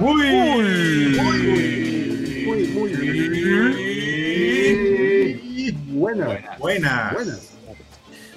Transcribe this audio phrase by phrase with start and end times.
[0.00, 0.26] muy,
[2.46, 2.90] muy, muy,
[5.92, 6.58] buenas.
[6.58, 7.12] Buenas.
[7.14, 7.56] Buenas.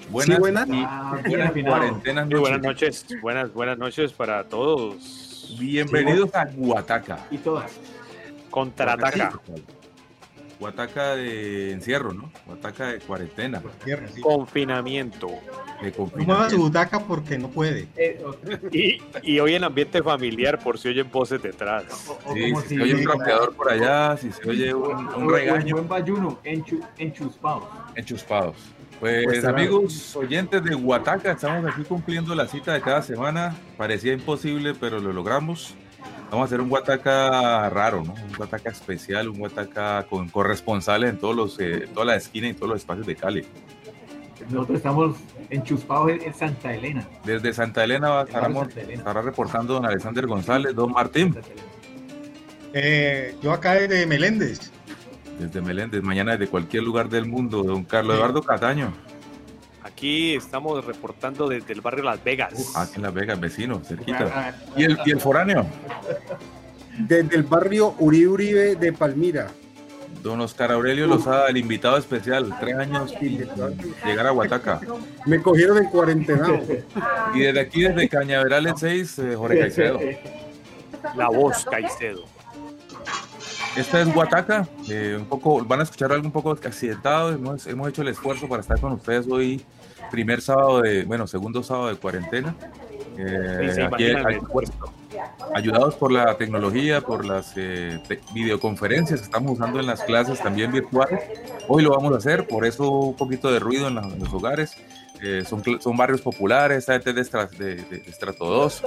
[0.10, 0.68] Buenas, Sí, buenas.
[0.68, 3.06] y Ah, Muy buenas noches.
[3.06, 5.56] noches, buenas, buenas noches para todos.
[5.60, 7.26] Bienvenidos a Guataca.
[7.32, 7.72] Y todas.
[8.52, 9.40] Contraataca.
[10.60, 12.32] Guataca de encierro, ¿no?
[12.46, 13.62] Guataca de cuarentena,
[14.14, 14.22] sí.
[14.22, 15.28] Confinamiento.
[15.28, 15.42] de No
[15.82, 16.58] mueva su confinamiento.
[16.58, 17.88] butaca porque no puede.
[17.98, 18.24] Eh,
[18.72, 21.84] Y, y hoy en ambiente familiar, por si oyen voces detrás.
[22.08, 24.74] o- o Sí, como si si- se oye un trapeador por allá, si se oye
[24.74, 27.64] un, un regaño, buen bayuno, enchu, enchuspados.
[27.96, 28.56] enchuspados.
[29.00, 33.54] Pues, Pues, amigos oyentes de Guataca, estamos aquí cumpliendo la cita de cada semana.
[33.76, 35.76] Parecía imposible, pero lo logramos.
[36.34, 38.14] Vamos a hacer un Guataca raro, ¿no?
[38.14, 42.56] Un Guataca especial, un Guataca con corresponsales en todos los, eh, toda la esquina y
[42.56, 43.46] todos los espacios de Cali.
[44.50, 45.16] Nosotros estamos
[45.52, 47.08] enchuspados en, Santa Elena.
[47.24, 48.98] Desde Santa Elena va- estaremos- Santa Elena.
[48.98, 51.36] estará reportando don Alexander González, don Martín.
[52.74, 54.72] Eh, yo acá desde Meléndez.
[55.40, 58.92] desde Meléndez, mañana desde cualquier lugar del mundo, don Carlos Eduardo Cataño,
[60.04, 62.74] Aquí estamos reportando desde el barrio Las Vegas.
[62.76, 64.30] aquí en Las Vegas, vecino, cerquita.
[64.36, 65.66] Ah, ¿Y el, y el foráneo?
[67.00, 69.48] Desde el barrio Uribe Uribe de Palmira.
[70.22, 73.48] Don Oscar Aurelio Lozada, el invitado especial, tres años sin
[74.06, 74.82] llegar a Guataca.
[75.26, 76.48] Me cogieron en cuarentena.
[77.34, 80.00] Y desde aquí, desde Cañaverales 6, eh, Jorge Caicedo.
[81.16, 82.26] La voz Caicedo.
[83.78, 87.88] Esta es Guataca, eh, un poco, van a escuchar algo un poco accidentado, hemos, hemos
[87.88, 89.66] hecho el esfuerzo para estar con ustedes hoy,
[90.14, 92.56] primer sábado de, bueno, segundo sábado de cuarentena.
[93.18, 94.74] Eh, aquí esfuerzo.
[95.56, 100.40] ayudados por la tecnología, por las eh, te- videoconferencias que estamos usando en las clases
[100.40, 101.20] también virtuales.
[101.68, 104.32] Hoy lo vamos a hacer, por eso un poquito de ruido en, la- en los
[104.32, 104.76] hogares.
[105.24, 107.24] Eh, son, son barrios populares, esta gente de-
[107.58, 108.84] de- de estrato 2.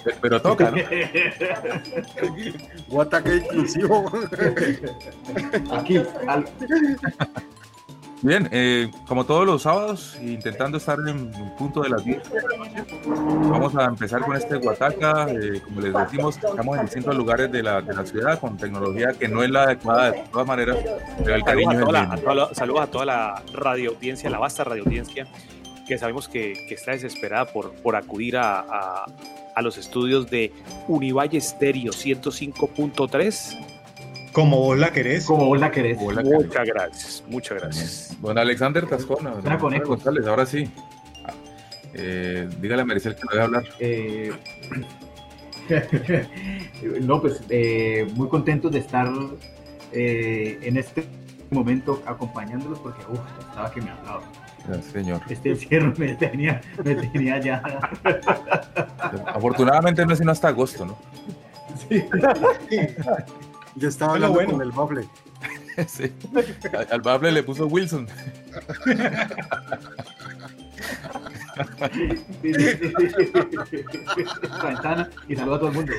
[0.03, 0.77] Pe- pero toca, ¿no?
[2.89, 4.11] Guataca inclusivo.
[5.71, 5.97] Aquí,
[6.27, 6.45] al-
[8.21, 12.21] Bien, eh, como todos los sábados, intentando estar en un punto de las 10.
[13.05, 15.27] Vamos a empezar con este Guataca.
[15.29, 19.11] eh, como les decimos, estamos en distintos lugares de la, de la ciudad con tecnología
[19.11, 20.77] que no es la adecuada de todas maneras,
[21.21, 22.21] pero el cariño Saludos a, es toda el la, a mismo.
[22.31, 25.27] toda la- saludos a toda la radio audiencia, la vasta radio audiencia,
[25.85, 29.05] que sabemos que, que está desesperada por, por acudir a, a-
[29.55, 30.51] a los estudios de
[30.87, 33.73] Univalle Stereo 105.3.
[34.33, 35.25] Como vos la querés.
[35.25, 35.97] como vos la querés.
[35.99, 38.17] Muchas gracias, muchas gracias.
[38.21, 39.89] Don Alexander Tascona, don Alexander eco.
[39.89, 40.69] González, ahora sí.
[41.93, 43.63] Eh, dígale a Maricel que no debe hablar.
[43.79, 44.31] Eh,
[47.01, 49.07] no, pues eh, muy contentos de estar
[49.91, 51.05] eh, en este
[51.51, 54.23] momento acompañándolos porque uf, estaba que me hablaba.
[54.67, 55.21] Gracias, señor.
[55.29, 57.61] Este encierro me tenía, me tenía ya.
[59.27, 60.97] Afortunadamente no es sino hasta agosto, ¿no?
[63.75, 64.51] Yo estaba hablando bueno.
[64.53, 65.07] con el bable.
[65.87, 66.13] Sí.
[66.71, 68.07] Al- Al bable le puso Wilson.
[74.63, 75.93] Ventana y saludo a todo el mundo.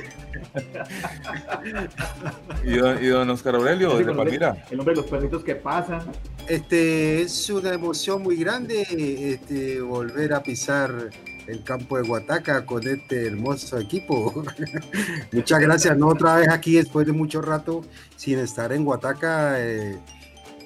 [2.63, 4.65] Y don, y don Oscar Aurelio, Sí, desde los- Palmira.
[4.69, 6.01] El hombre de los perritos que pasan.
[6.47, 8.85] Este es una emoción muy grande
[9.33, 11.09] este, volver a pisar
[11.47, 14.43] el campo de Guataca con este hermoso equipo.
[15.31, 17.81] Muchas gracias, no otra vez aquí después de mucho rato
[18.15, 19.55] sin estar en Guataca.
[19.61, 19.97] eh,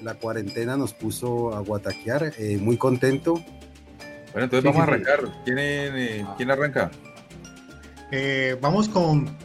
[0.02, 3.34] la cuarentena nos puso a guataquear, eh, muy contento.
[4.32, 5.42] Bueno, entonces Sí, vamos a sí, arrancar.
[5.44, 6.90] ¿Quién, eh, ¿Quién arranca?
[8.12, 9.36] Eh, vamos con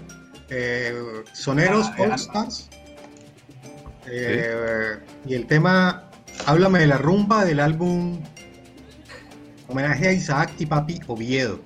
[0.49, 0.93] eh,
[1.33, 2.69] Soneros Ah, eh, All Stars.
[5.25, 6.09] Y el tema
[6.45, 8.21] Háblame de la rumba del álbum
[9.67, 11.59] Homenaje a Isaac y Papi Oviedo.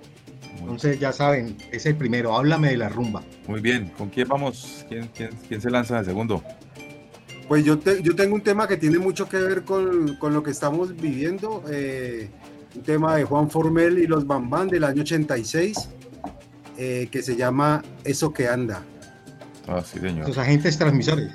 [0.60, 3.22] Entonces ya saben, es el primero, Háblame de la rumba.
[3.48, 3.90] Muy bien.
[3.98, 4.86] ¿Con quién vamos?
[4.88, 6.42] ¿Quién, quién, quién se lanza de segundo?
[7.48, 10.44] Pues yo, te- yo tengo un tema que tiene mucho que ver con, con lo
[10.44, 11.64] que estamos viviendo.
[11.70, 12.30] eh,
[12.76, 15.90] un tema de Juan Formel y los Bambán del año 86,
[16.78, 18.84] eh, que se llama Eso que anda.
[19.68, 20.28] Ah, sí, señor.
[20.28, 21.32] Los agentes transmisores.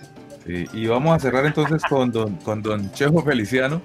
[0.47, 3.81] Sí, y vamos a cerrar entonces con don, con don Chejo Feliciano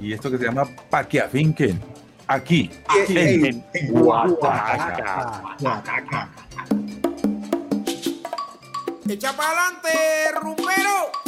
[0.00, 1.80] y esto que se llama Paquiafinquen.
[2.26, 2.70] Aquí,
[3.08, 5.56] en, En Guataca.
[5.60, 6.30] Guataca.
[9.06, 11.23] Echa para adelante, rumbero.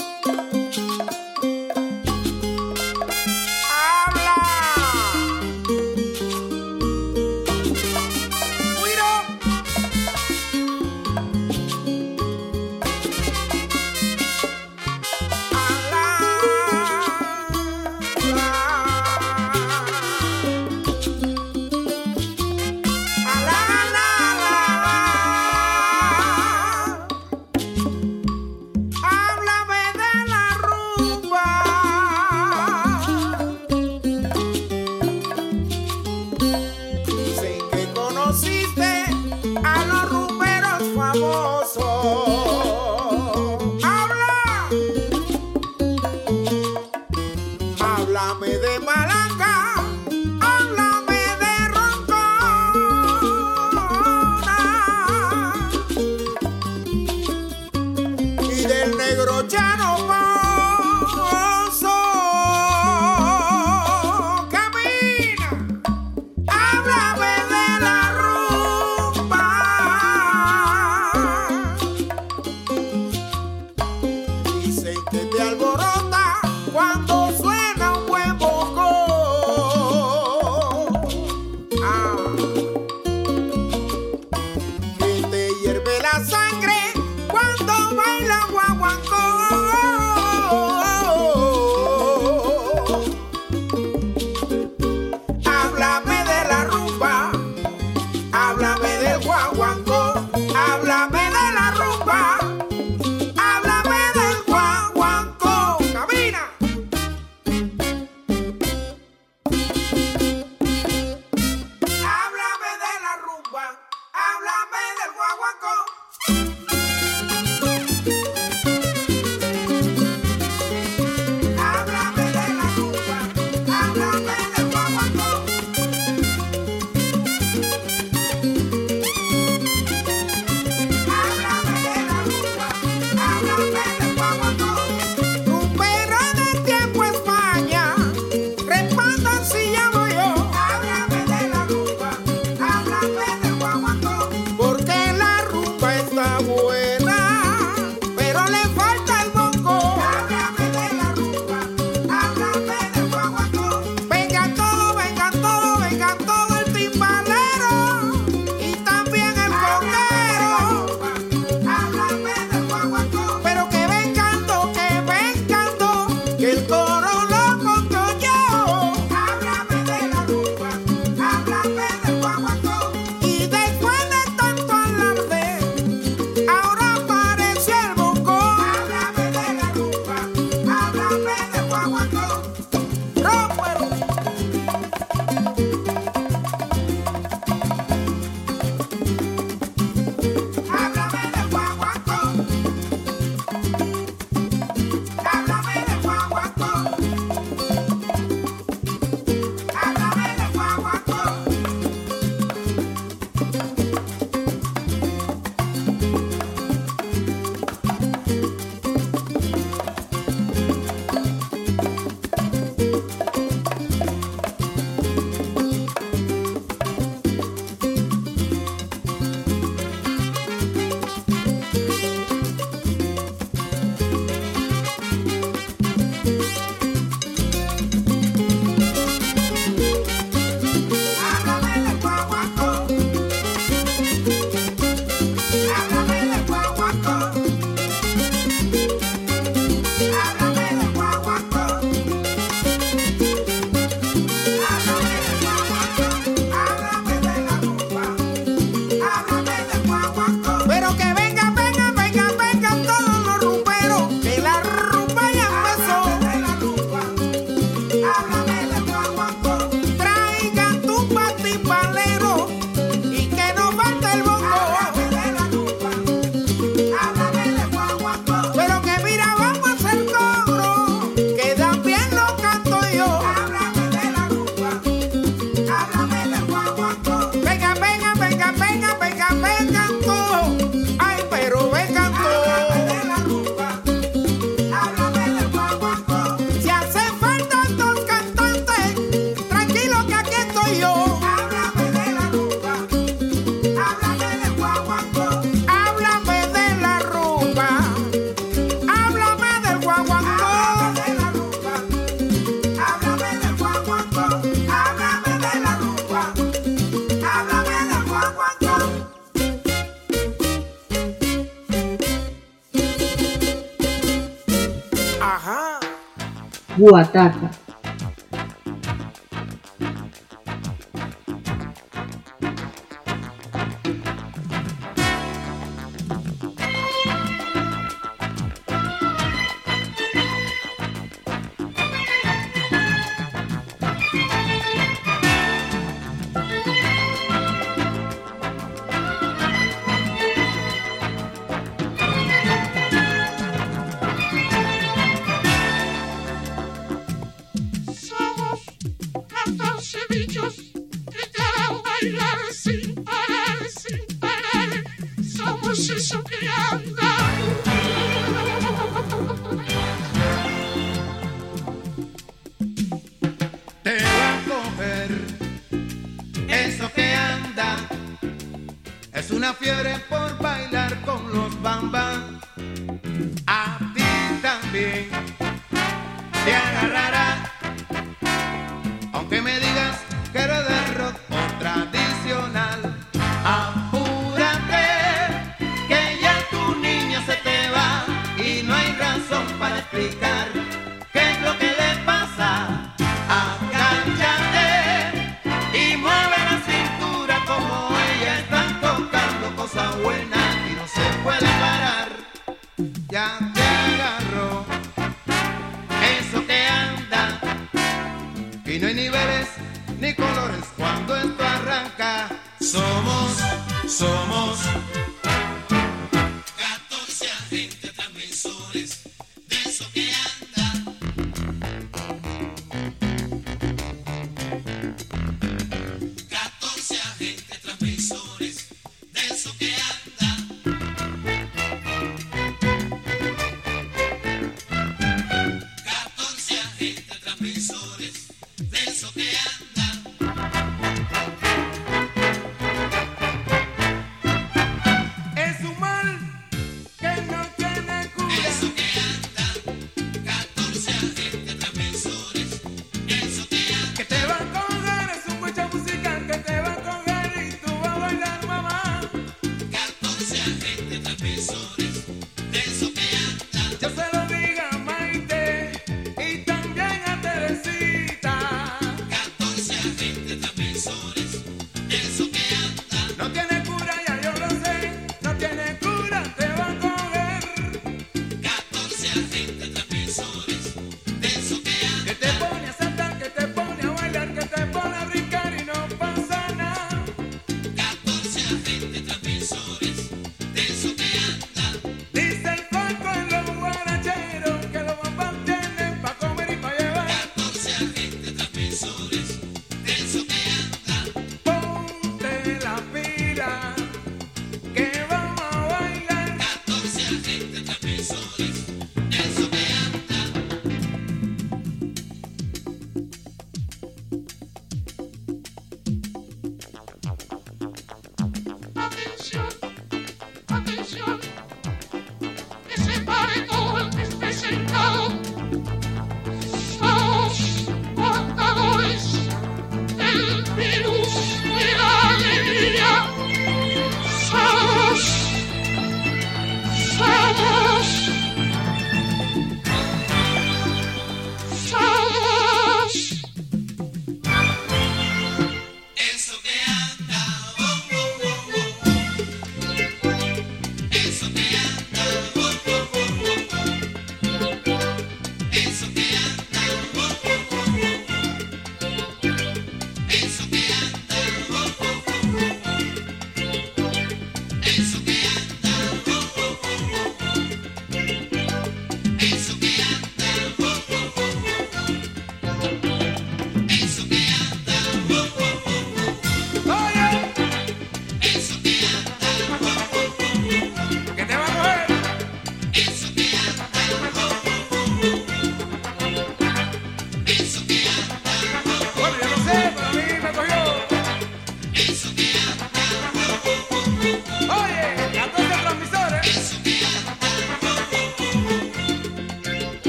[316.87, 317.37] Guataca.
[317.39, 317.56] una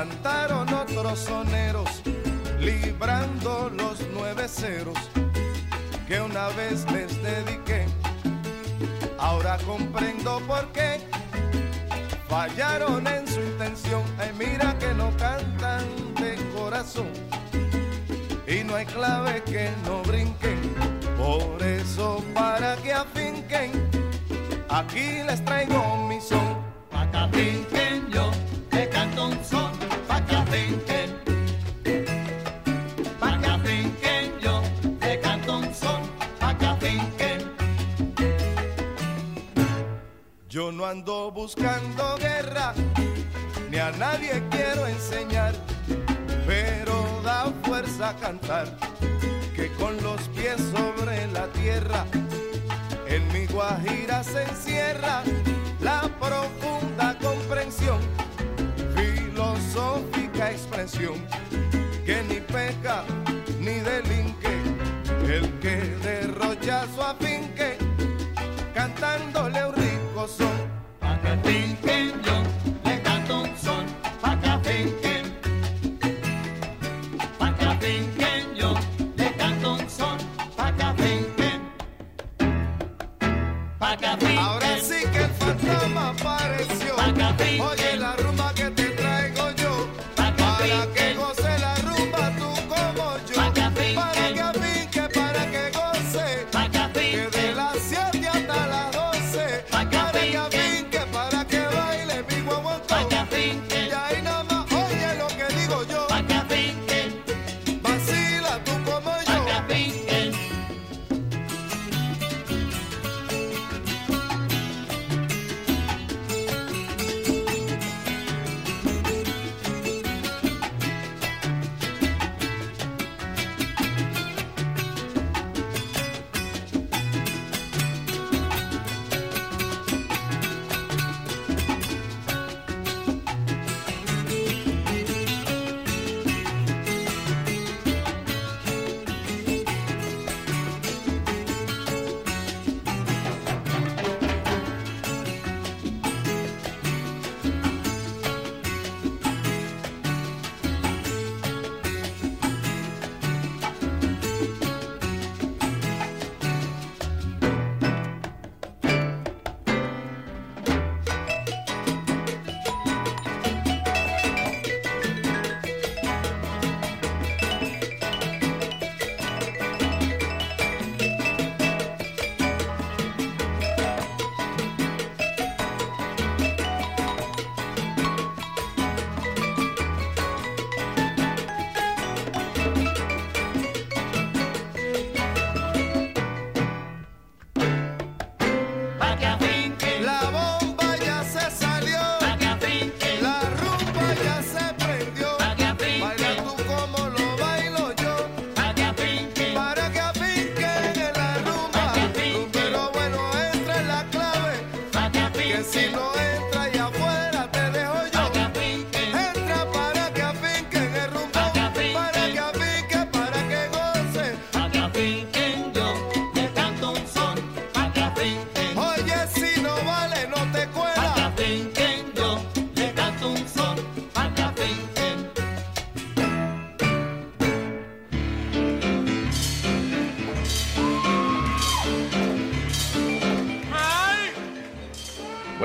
[0.00, 2.02] cantaron otros soneros,
[2.58, 4.96] librando los nueve ceros
[6.08, 7.84] que una vez les dediqué
[9.18, 11.00] Ahora comprendo por qué
[12.30, 14.02] fallaron en su intención.
[14.18, 17.10] Ay, mira que no cantan de corazón
[18.46, 20.58] y no hay clave que no brinquen.
[21.18, 23.70] Por eso, para que afinquen,
[24.70, 25.79] aquí les traigo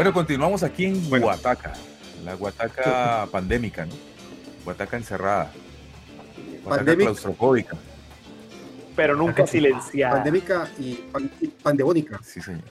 [0.06, 1.74] Bueno, continuamos aquí en Guataca,
[2.24, 3.96] la Guataca pandémica, ¿no?
[4.64, 5.52] Guataca encerrada.
[6.64, 7.06] Guataca Pandémica.
[7.06, 7.76] claustrofóbica.
[8.96, 10.14] Pero nunca silenciada.
[10.14, 12.20] Pandémica y, pan- y pandemónica.
[12.24, 12.62] Sí, señor.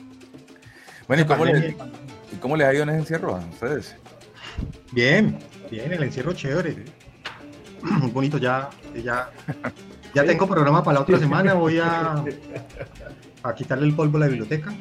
[1.06, 1.76] bueno, ¿y cómo, le,
[2.32, 3.94] ¿y cómo les ha ido en ese encierro a ustedes?
[4.92, 5.38] Bien,
[5.70, 6.86] bien, el encierro chévere.
[7.82, 9.30] Muy bonito, ya, ya,
[10.14, 11.52] ya tengo programa para la otra semana.
[11.52, 12.24] Voy a,
[13.42, 14.72] a quitarle el polvo a la biblioteca.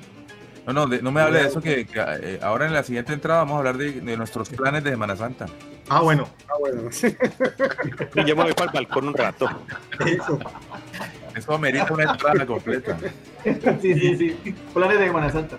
[0.69, 3.11] No, no, de- no me hable de eso, que, que, eh, ahora en la siguiente
[3.11, 5.47] entrada vamos a hablar de, de nuestros planes de Semana Santa.
[5.89, 6.83] Ah, bueno, Ah, bueno.
[8.15, 9.49] Y yo me voy para el balcón un rato.
[10.05, 10.39] eso.
[11.35, 12.97] Eso amerita una entrada completa.
[13.81, 14.55] Sí, sí, sí.
[14.73, 15.57] Planes de Semana Santa.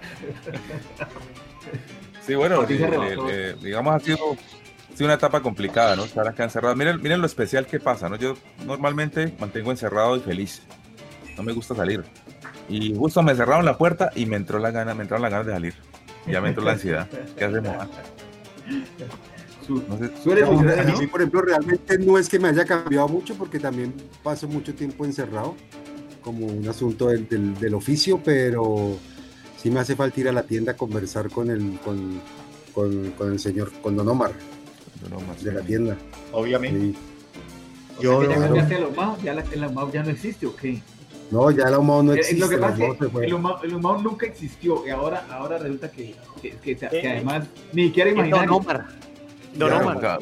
[2.24, 4.18] Sí, bueno, eh, eh, digamos, ha sido,
[4.92, 6.04] ha sido una etapa complicada, ¿no?
[6.04, 6.76] Estar acá encerrado.
[6.76, 8.16] Miren, miren lo especial que pasa, ¿no?
[8.16, 10.62] Yo normalmente mantengo encerrado y feliz.
[11.36, 12.04] No me gusta salir.
[12.70, 15.46] Y justo me cerraron la puerta y me entró la gana, me entraron las ganas
[15.46, 15.74] de salir.
[16.26, 17.08] Ya me entró la ansiedad.
[17.36, 17.74] ¿Qué hacemos?
[17.78, 17.88] ah?
[19.68, 20.50] No sé, Suele A
[20.98, 24.74] mí, por ejemplo, realmente no es que me haya cambiado mucho porque también paso mucho
[24.74, 25.54] tiempo encerrado
[26.22, 28.96] como un asunto del, del- del oficio, pero
[29.56, 32.20] sí me hace falta ir a la tienda a conversar con el, con,
[32.74, 34.32] con, con el señor, con Don Omar,
[35.08, 35.42] no, más.
[35.42, 35.96] de la tienda.
[36.32, 36.78] Obviamente.
[36.80, 36.96] Sí.
[37.98, 40.46] O Yo sea que ya no- cambiaste el ahumado, ya la- ahumado ya no existe,
[40.46, 40.82] ¿o qué?
[41.30, 42.40] No, ya el ahumado no Eh, existe.
[42.40, 45.58] lo que el pasa es que el ahumado, el ahumado nunca existió y ahora, ahora
[45.58, 48.50] resulta que, que, que- que Eh, además ni siquiera Don imaginar.
[48.50, 48.86] Omar.
[49.54, 49.96] Don Omar.
[49.98, 50.18] Acá.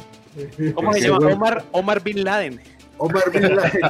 [0.74, 1.26] ¿Cómo se llama?
[1.28, 2.60] Omar, Omar Bin Laden.
[2.98, 3.80] Omar Bin Laden.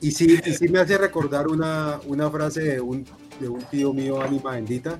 [0.00, 3.04] Y sí, y sí me hace recordar una, una frase de un,
[3.38, 4.98] de un tío mío, Ánima Bendita,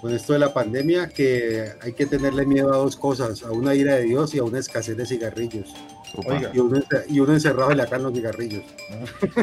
[0.00, 3.74] con esto de la pandemia, que hay que tenerle miedo a dos cosas, a una
[3.74, 5.74] ira de Dios y a una escasez de cigarrillos.
[6.16, 6.50] Oiga.
[6.54, 8.62] Y uno, y uno encerrado en la en los cigarrillos.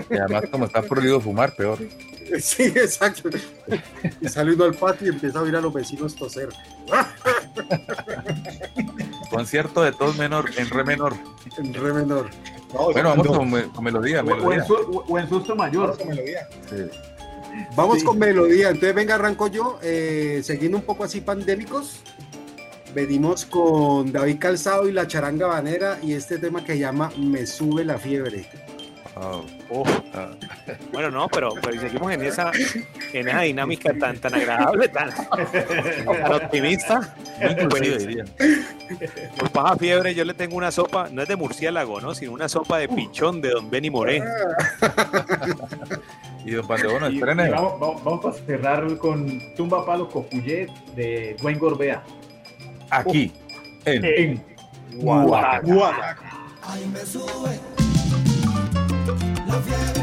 [0.09, 1.77] Y además, como está prohibido fumar, peor.
[2.39, 3.29] Sí, exacto.
[4.19, 6.49] Y sale uno al patio y empieza a oír a los vecinos toser.
[9.29, 11.13] Concierto de tos menor, en re menor.
[11.57, 12.29] En re menor.
[12.73, 14.63] No, Bueno, vamos no, con, con melodía, O, o en melodía.
[14.65, 15.97] su- o- en susto mayor.
[15.99, 16.47] no, melodía.
[16.69, 16.75] Sí.
[17.75, 18.05] Vamos Sí.
[18.05, 18.69] con melodía.
[18.69, 19.79] Entonces, venga, arranco yo.
[19.81, 21.99] Eh, siguiendo un poco así pandémicos.
[22.95, 27.83] Venimos con David Calzado y la charanga banera y este tema que llama Me sube
[27.83, 28.45] la fiebre.
[29.17, 30.29] Ah, Oh, ah.
[30.93, 32.51] bueno, no, pero, pero seguimos en esa,
[33.13, 37.15] en esa dinámica tan, tan agradable, tan, tan optimista.
[37.41, 38.25] Muy inclusive, Pues, diría.
[39.37, 42.13] Por paja fiebre yo le tengo una sopa, no es de murciélago, ¿no?
[42.13, 44.21] Sino una sopa de pichón de Don Benny Moré.
[46.45, 46.65] Y Don
[47.11, 47.47] estrene.
[47.47, 52.03] y vamos, vamos, vamos a cerrar con Tumba Palo Cocuyet de Dwayne Gorbea.
[52.95, 53.31] Aquí,
[53.85, 54.43] en En.
[54.93, 56.17] Guataca.
[56.63, 57.59] Ay, me sube
[59.47, 59.94] la fiebre.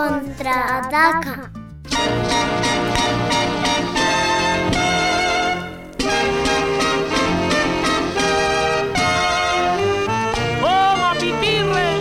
[0.00, 1.50] Contraataca.
[10.62, 11.98] ¡Oh, pitirre!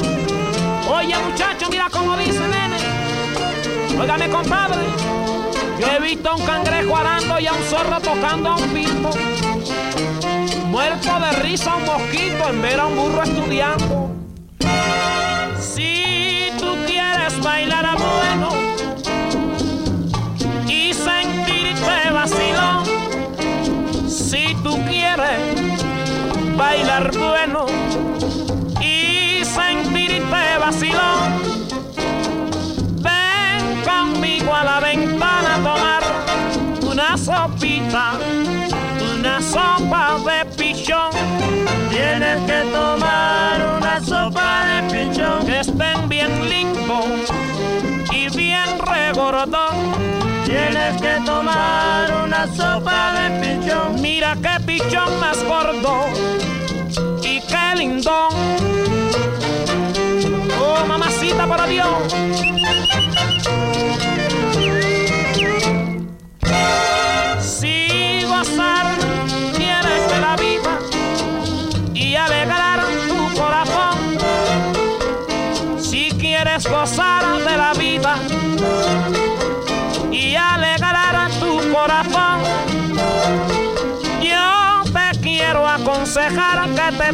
[0.89, 2.77] Oye, muchacho, mira cómo dice, nene.
[3.99, 4.77] Óigame, compadre.
[5.77, 9.09] Yo he visto a un cangrejo arando y a un zorro tocando a un pito.
[10.67, 12.95] Muerto de risa un mosquito en ver a un
[50.89, 54.01] Tienes que tomar una sopa de pichón.
[54.01, 56.07] Mira qué pichón más gordo
[57.21, 58.33] y qué lindón.
[60.59, 62.88] Oh, mamacita, por Dios.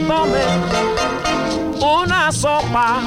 [0.08, 0.46] Tomes
[1.82, 3.00] una sopa,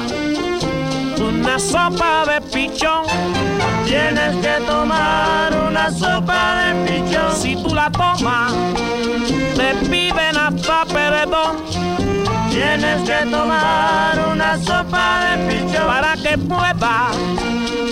[1.19, 3.05] una sopa de pichón.
[3.85, 7.35] Tienes que tomar una sopa de pichón.
[7.35, 8.53] Si tú la tomas,
[9.55, 11.57] te piden hasta perdón.
[12.49, 17.15] Tienes que tomar una sopa de pichón para que puedas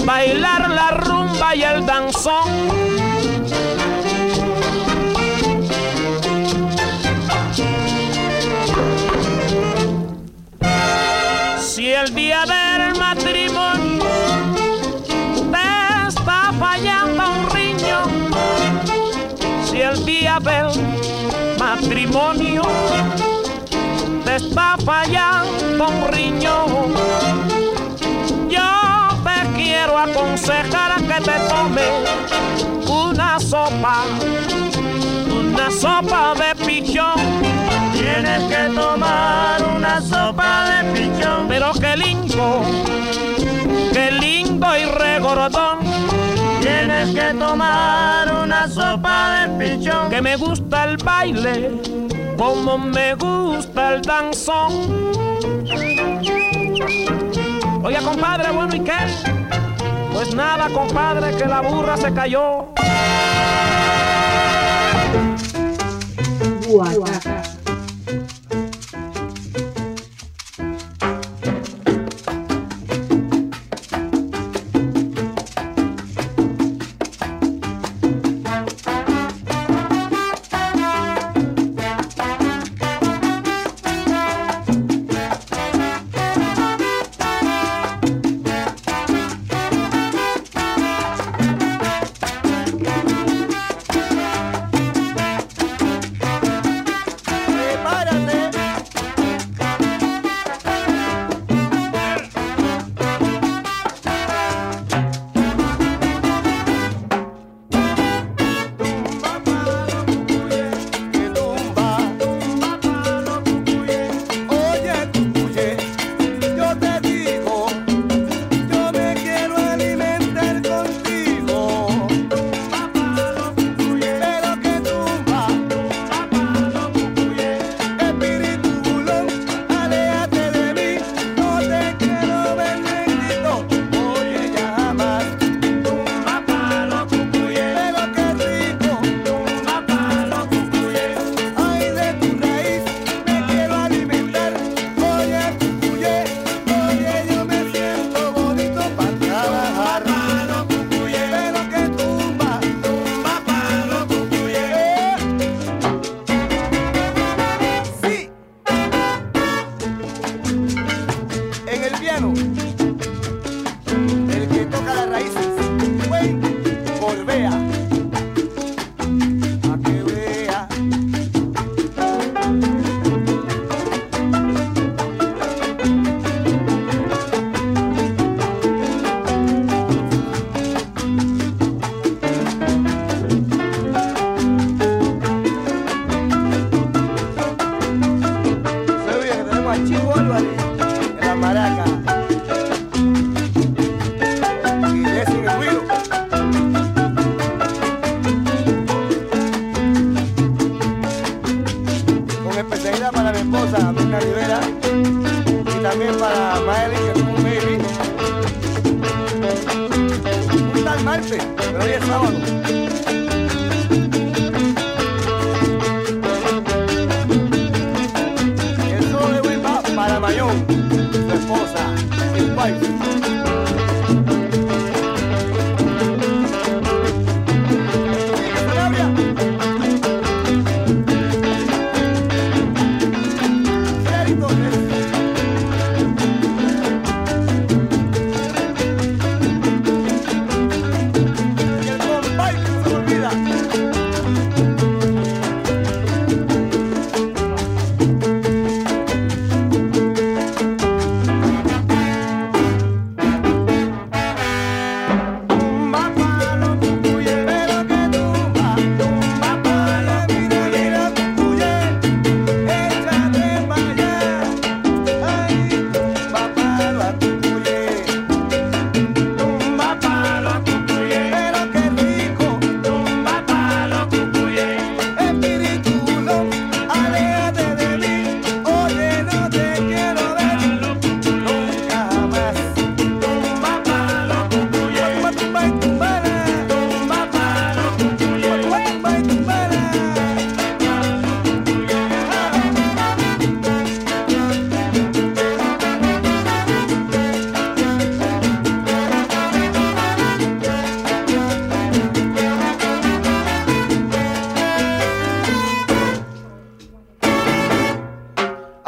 [0.05, 3.16] bailar la rumba y el danzón.
[12.03, 14.05] El día del matrimonio
[15.51, 18.31] te está fallando un riñón,
[19.65, 20.69] si el día del
[21.57, 22.61] matrimonio
[24.25, 26.93] te está fallando un riñón,
[28.47, 28.69] yo
[29.23, 34.03] te quiero aconsejar a que te tomes una sopa,
[35.31, 37.56] una sopa de pichón.
[38.19, 41.47] Tienes que tomar una sopa de pichón.
[41.47, 42.63] Pero qué lindo,
[43.93, 45.77] qué lindo y regordón.
[46.59, 50.09] Tienes que tomar una sopa de pichón.
[50.09, 51.79] Que me gusta el baile,
[52.35, 55.13] como me gusta el danzón.
[57.83, 58.97] Oiga, compadre, bueno, ¿y qué?
[60.11, 62.65] Pues nada, compadre, que la burra se cayó.
[66.67, 67.46] Guataca.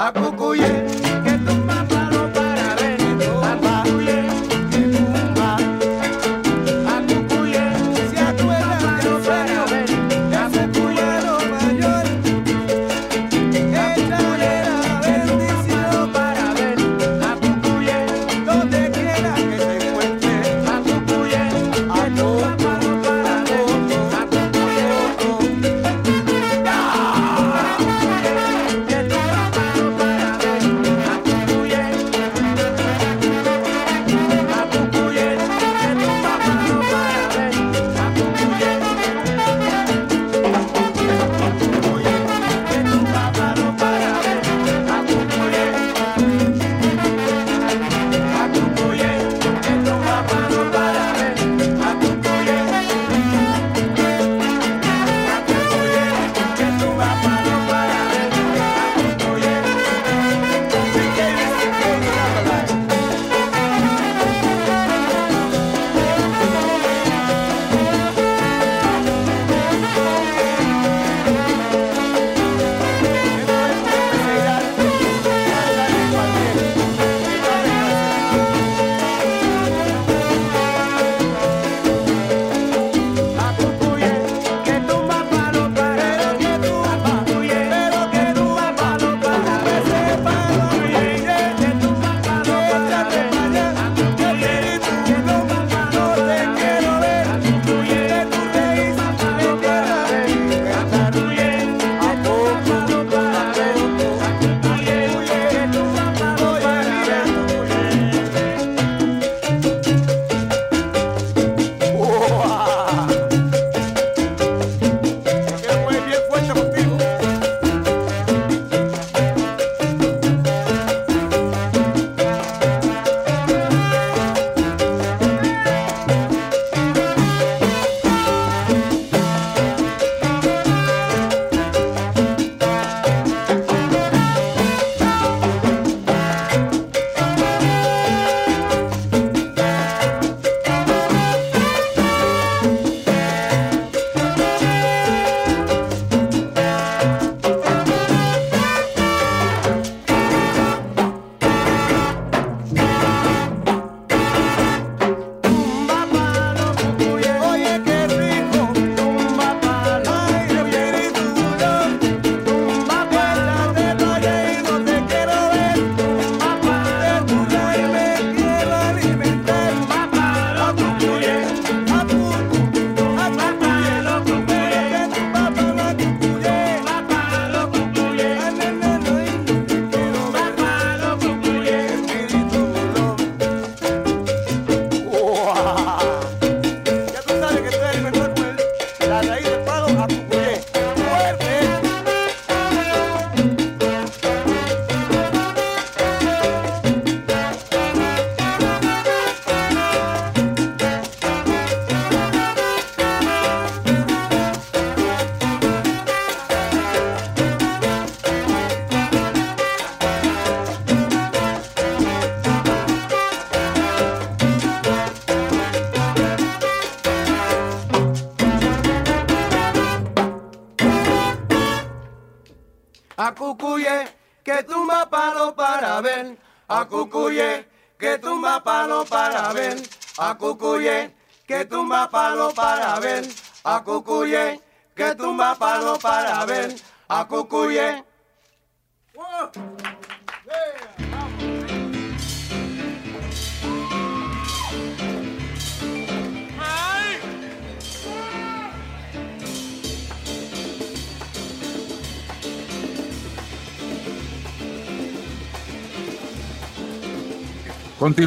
[0.05, 0.78] akukuye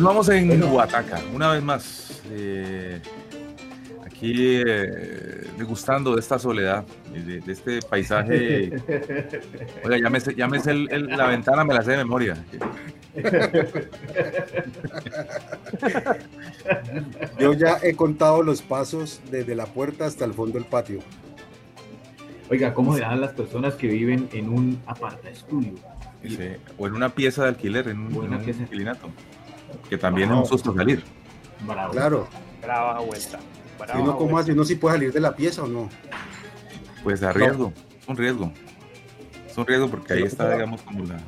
[0.02, 2.22] Continuamos en Huataca, una vez más.
[2.32, 3.00] eh,
[4.04, 8.72] aquí eh, degustando de esta soledad, de, de este paisaje.
[9.84, 11.98] Oiga, ya me sé, ya me sé el- el- la ventana, me la sé de
[11.98, 12.34] memoria.
[17.38, 20.98] Yo ya he contado los pasos desde la puerta hasta el fondo del patio.
[22.50, 25.74] Oiga, ¿cómo serán las personas que viven en un aparta estudio?
[26.24, 26.36] Sí,
[26.76, 28.62] O en una pieza de alquiler, en un, en en una un pieza.
[28.62, 29.08] inquilinato.
[29.88, 31.04] Que también es un susto salir.
[31.66, 31.92] Bravo.
[31.92, 32.28] Claro.
[32.60, 33.38] Brava vuelta.
[33.38, 34.52] Si Brava uno, ¿cómo hace?
[34.52, 35.88] ¿Uno sí puede salir de la pieza o no?
[37.02, 38.52] Pues a riesgo, es un riesgo.
[39.48, 41.18] Es un riesgo porque ahí está, digamos, como la...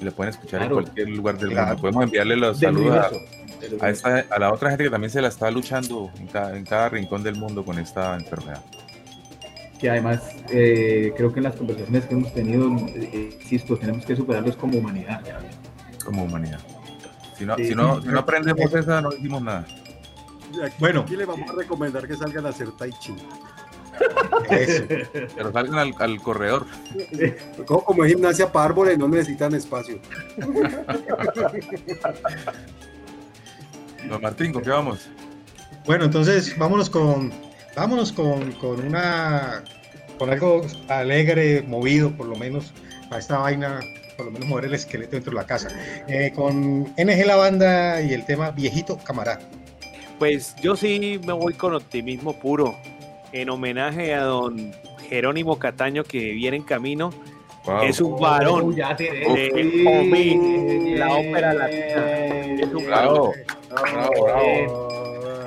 [0.00, 0.78] Y la pueden escuchar Claro.
[0.78, 1.66] en cualquier lugar del Claro.
[1.68, 1.80] mundo.
[1.82, 3.60] Podemos enviarle los Del saludos a, universo.
[3.60, 6.56] Del a, esta- a la otra gente que también se la está luchando en cada,
[6.56, 8.62] en cada rincón del mundo con esta enfermedad.
[9.80, 10.20] que además
[10.50, 14.76] eh, creo que en las conversaciones que hemos tenido, eh, insisto, tenemos que superarlos como
[14.78, 15.20] humanidad.
[16.04, 16.58] como humanidad.
[17.38, 17.66] Si no, Sí.
[17.68, 19.64] si no, si no aprendemos esa, no hicimos nada.
[20.64, 21.02] aquí, Bueno.
[21.02, 23.14] aquí le vamos a recomendar que salgan a hacer tai chi.
[24.50, 24.84] Eso.
[25.36, 26.66] Pero salgan al, al corredor.
[27.66, 29.98] Como, como es gimnasia para árboles, no necesitan espacio.
[34.08, 35.08] Don Martín, ¿con qué vamos?
[35.84, 37.32] Bueno, entonces vámonos con
[37.74, 39.62] vámonos con, con una
[40.18, 42.72] con algo alegre, movido por lo menos
[43.10, 43.80] a esta vaina,
[44.16, 45.68] por lo menos mover el esqueleto dentro de la casa.
[46.08, 49.38] Eh, con NG la banda y el tema Viejito Camarada.
[50.18, 52.76] Pues yo sí me voy con optimismo puro.
[53.32, 54.72] En homenaje a don
[55.08, 57.10] Jerónimo Cataño que viene en camino.
[57.64, 57.82] Wow.
[57.82, 58.62] Es un varón.
[58.66, 59.84] Oh, ya tiene- de Sí.
[59.86, 62.16] Omi, la ópera latina.
[62.60, 63.34] Es un Bravo.
[63.70, 64.88] Bravo, bravo.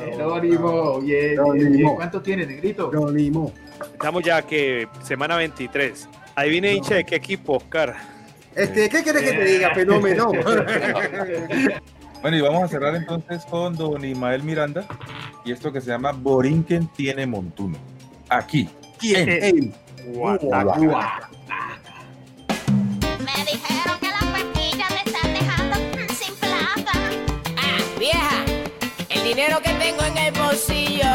[0.05, 1.69] Jerónimo, bien, bien, Jerónimo.
[1.71, 1.95] bien.
[1.95, 2.91] ¿Cuánto tiene, negrito?
[2.91, 3.51] Jerónimo.
[3.93, 6.07] Estamos ya que semana 23.
[6.35, 7.95] Adivine hincha de qué equipo, Oscar.
[8.55, 10.31] Este, ¿Qué quieres que te diga, fenómeno?
[12.21, 14.85] Bueno, y vamos a cerrar entonces con don Ismael Miranda
[15.43, 17.79] y esto que se llama Borinquen tiene montuno.
[18.29, 18.69] Aquí.
[19.01, 19.73] en Ey,
[20.13, 20.37] Guau.
[23.19, 25.77] Me dijeron que las pepillas me están dejando
[26.13, 26.91] sin plata.
[27.57, 28.45] Ah, vieja,
[29.09, 31.07] el dinero que tengo en el bolsillo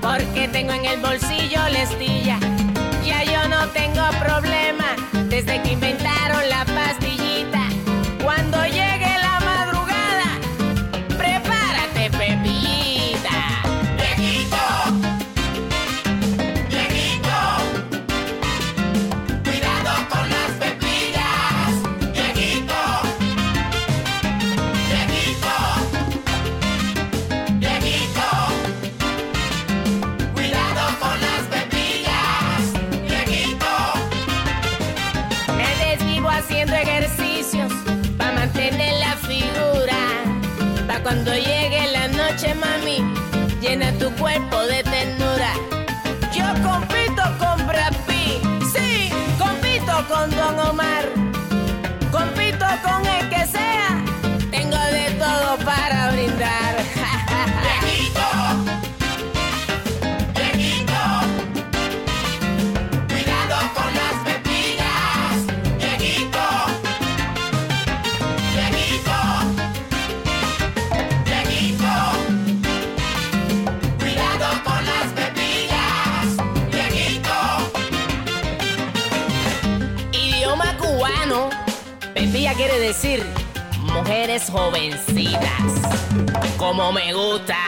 [0.00, 2.38] porque tengo en el bolsillo lestilla.
[3.04, 4.96] Ya yo no tengo problema
[5.28, 7.09] desde que inventaron la pastillita.
[41.10, 42.98] Cuando llegue la noche, mami,
[43.60, 44.79] llena tu cuerpo de
[82.70, 83.26] quiere decir
[83.78, 85.72] mujeres jovencitas,
[86.56, 87.59] como me gusta.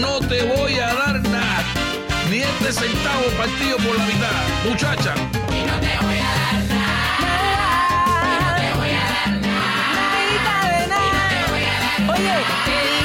[0.00, 1.64] No te voy a dar nada.
[2.30, 4.30] Ni este centavo partido por la mitad,
[4.68, 5.14] muchacha.
[5.48, 7.30] Y no te voy a dar nada.
[8.22, 9.80] Y no te voy a dar nada.
[9.96, 11.02] Nadita de nada.
[11.02, 12.12] Y no te voy a dar nada.
[12.14, 12.99] Oye.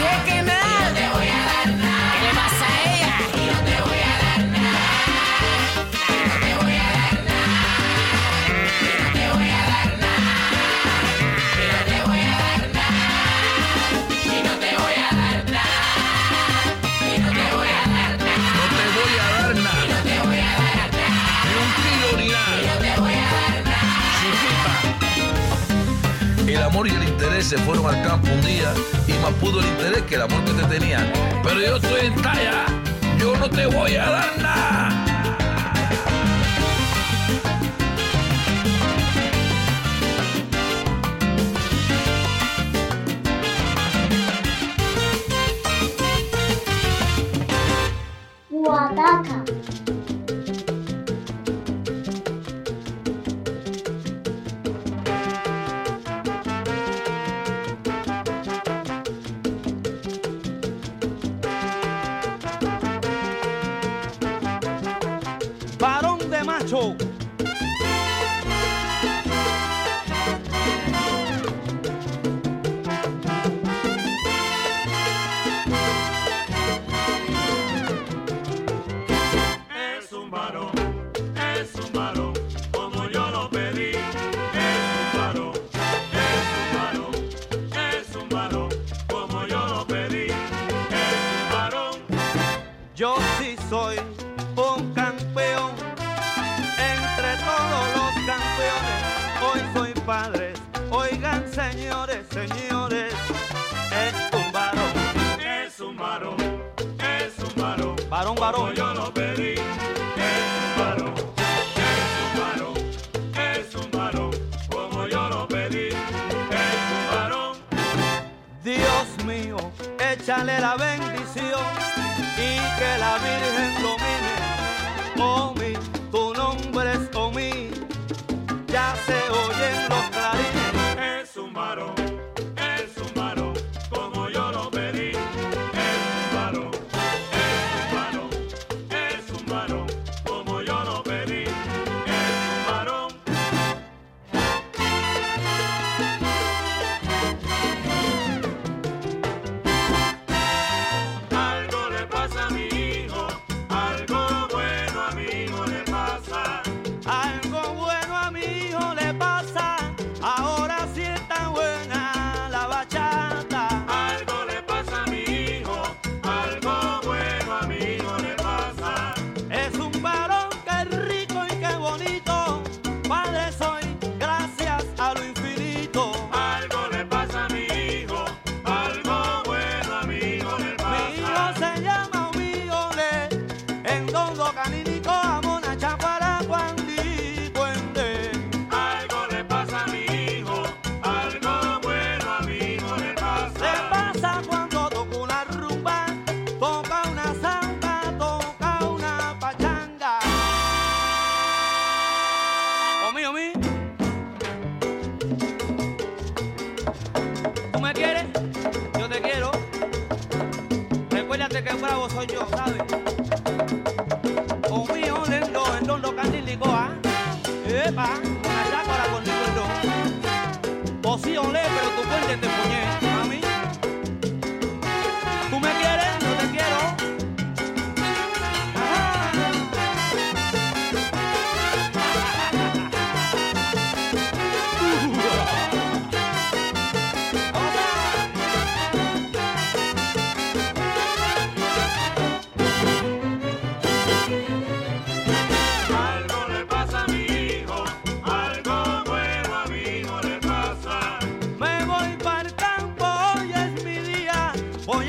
[27.42, 28.74] se fueron al campo un día
[29.08, 31.12] y más pudo el interés que el amor que te tenían.
[31.44, 32.66] Pero yo estoy en talla,
[33.20, 34.85] yo no te voy a dar nada.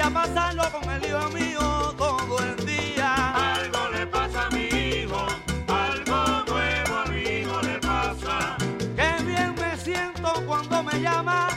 [0.07, 3.55] a pasarlo con el hijo mío todo el día.
[3.57, 5.27] Algo le pasa a mi hijo,
[5.67, 8.57] algo nuevo a mi hijo le pasa.
[8.95, 11.49] Qué bien me siento cuando me llama,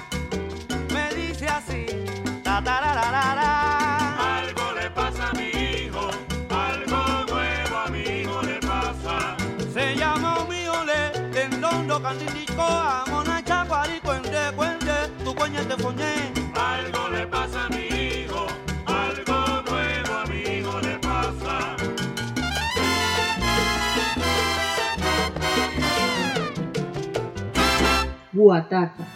[0.91, 1.85] me dice así,
[2.43, 2.65] ta, Algo
[4.73, 6.09] le pasa a mi hijo,
[6.49, 9.37] algo nuevo a mi hijo le pasa.
[9.71, 14.23] Se llama Miole, en Londo, Candilico, Amona, Chacuarico, en
[14.55, 16.33] Cuente, tu coña te foñé.
[16.55, 17.78] Algo le pasa a mi
[28.39, 29.08] Boa tarde.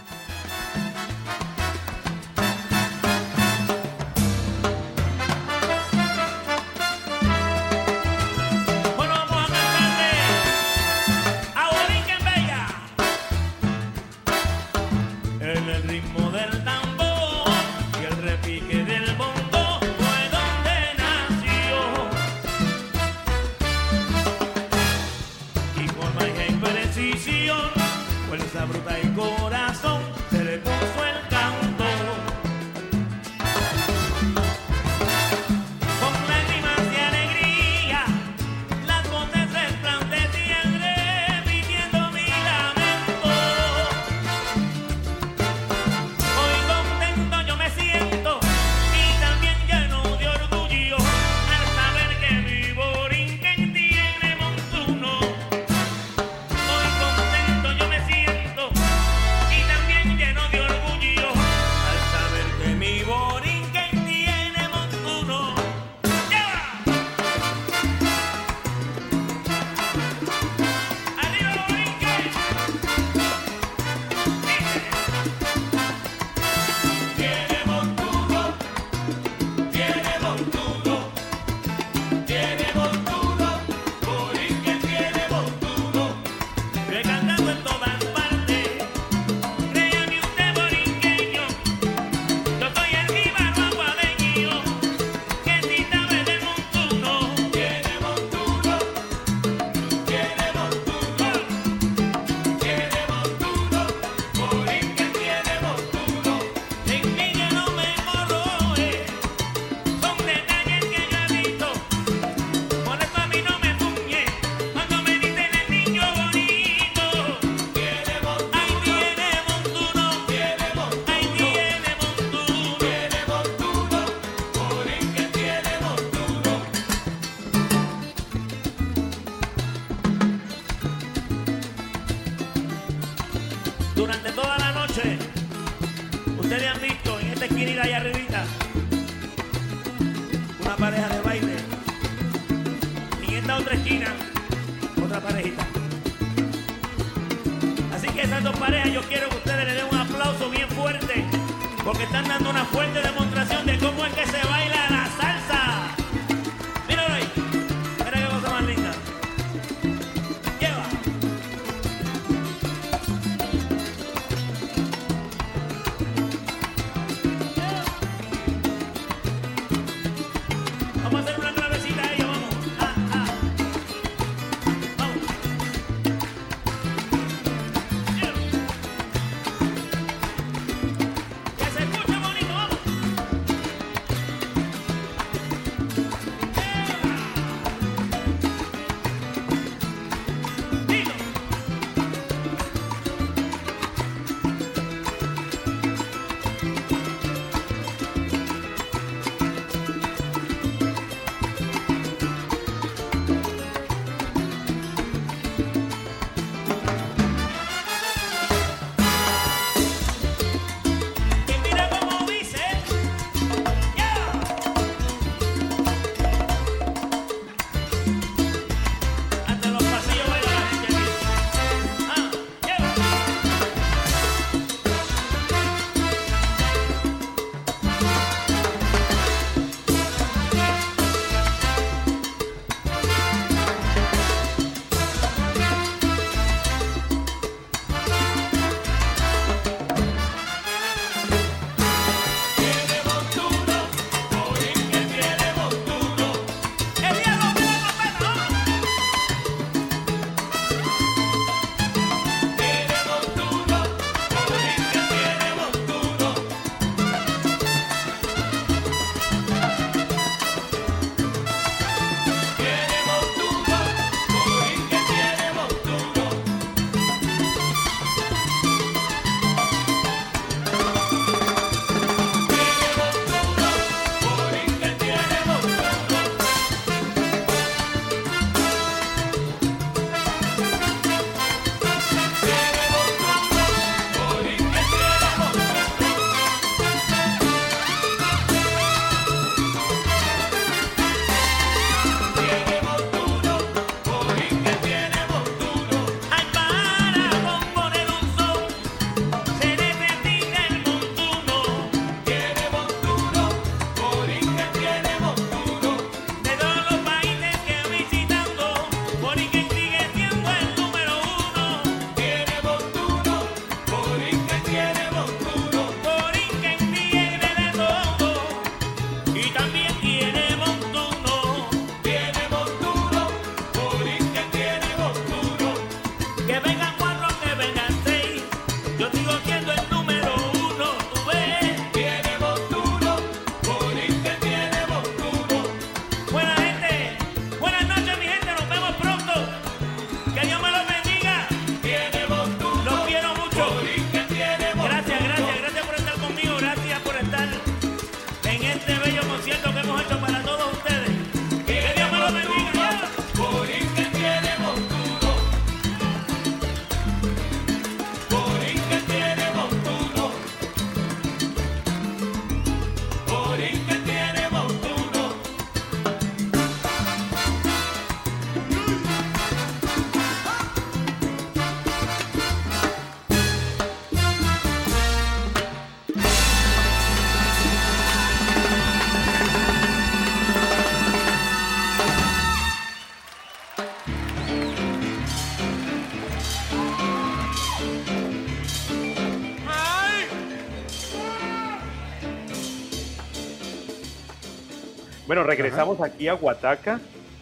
[395.43, 396.99] Regresamos aquí a Huataca.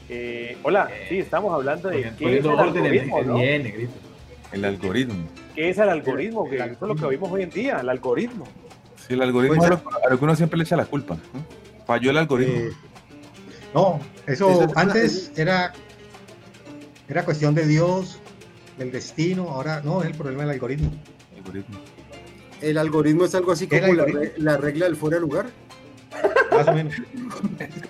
[0.10, 3.38] Eh, hola, sí, estamos hablando de el algoritmo, ¿no?
[3.38, 3.56] ¿Qué
[5.70, 6.50] es el algoritmo?
[6.50, 8.46] Que es lo que vimos hoy en día, el algoritmo.
[9.08, 11.18] Sí, el algoritmo pues, a lo que uno siempre le echa la culpa.
[11.86, 12.56] Falló el algoritmo.
[12.56, 12.72] Eh,
[13.74, 15.72] no, eso, antes era,
[17.08, 18.20] era cuestión de Dios,
[18.78, 20.92] del destino, ahora no, es el problema del algoritmo.
[21.32, 21.80] El algoritmo,
[22.62, 24.06] el algoritmo es algo así como la,
[24.38, 25.46] la regla del fuera de lugar.
[26.52, 26.94] Más o menos.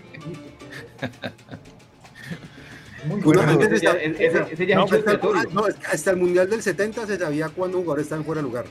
[5.53, 8.47] No, ah, hasta el Mundial del 70 se sabía cuándo un jugador estaba fuera de
[8.47, 8.65] lugar.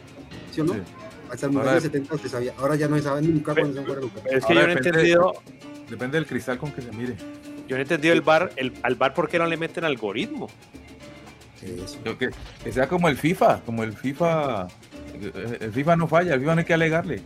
[0.52, 0.74] ¿Sí o no?
[0.74, 0.80] Sí.
[1.30, 2.54] Hasta el Mundial del 70 se sabía.
[2.58, 4.24] Ahora ya no se sabe nunca cuándo están fuera de lugar.
[4.30, 5.32] Es que ahora yo no he entendido.
[5.88, 7.16] Depende del cristal con que se mire.
[7.66, 10.48] Yo no he entendido el bar, el, al bar por qué no le meten algoritmo.
[11.62, 11.98] Eso.
[12.18, 12.30] Que,
[12.64, 14.68] que sea como el FIFA, como el FIFA.
[15.14, 17.22] Eh, el FIFA no falla, el FIFA no hay que alegarle.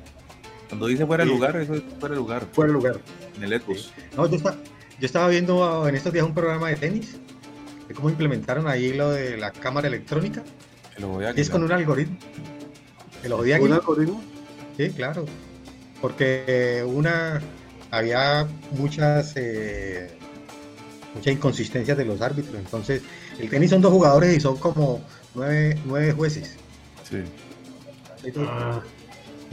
[0.68, 1.36] Cuando dice fuera de sí.
[1.36, 2.46] lugar, eso es fuera de lugar.
[2.52, 3.00] Fuera de lugar.
[3.36, 3.92] En el Ecos.
[4.16, 4.56] No, yo está,
[5.04, 7.16] yo estaba viendo en estos días un programa de tenis,
[7.86, 10.42] de cómo implementaron ahí lo de la cámara electrónica,
[11.36, 12.16] y es con un algoritmo.
[13.20, 13.60] ¿Que lo odian?
[13.60, 14.22] ¿Un algoritmo?
[14.78, 15.26] Sí, claro.
[16.00, 17.42] Porque una
[17.90, 20.16] había muchas eh,
[21.14, 22.56] muchas inconsistencias de los árbitros.
[22.56, 23.02] Entonces,
[23.38, 25.02] el tenis son dos jugadores y son como
[25.34, 26.56] nueve, nueve jueces.
[27.06, 27.18] Sí.
[28.22, 28.48] Ellos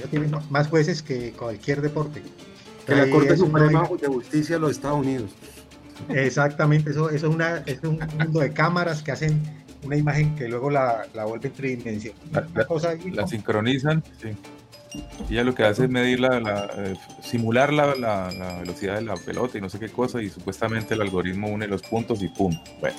[0.10, 2.24] tienen más jueces que cualquier deporte.
[2.86, 5.32] Que la Corte Suprema de Justicia de los Estados Unidos.
[6.10, 9.40] Exactamente, eso, eso es, una, es un mundo de cámaras que hacen
[9.84, 12.20] una imagen que luego la, la vuelven tridimensional.
[12.32, 14.04] La, Una cosa ahí, la sincronizan.
[14.22, 14.30] Sí.
[15.30, 18.96] Y ya lo que hace es medir la, la, eh, simular la, la- la velocidad
[18.96, 22.22] de la pelota y no sé qué cosa, y supuestamente el algoritmo une los puntos
[22.22, 22.54] y pum.
[22.82, 22.98] Bueno,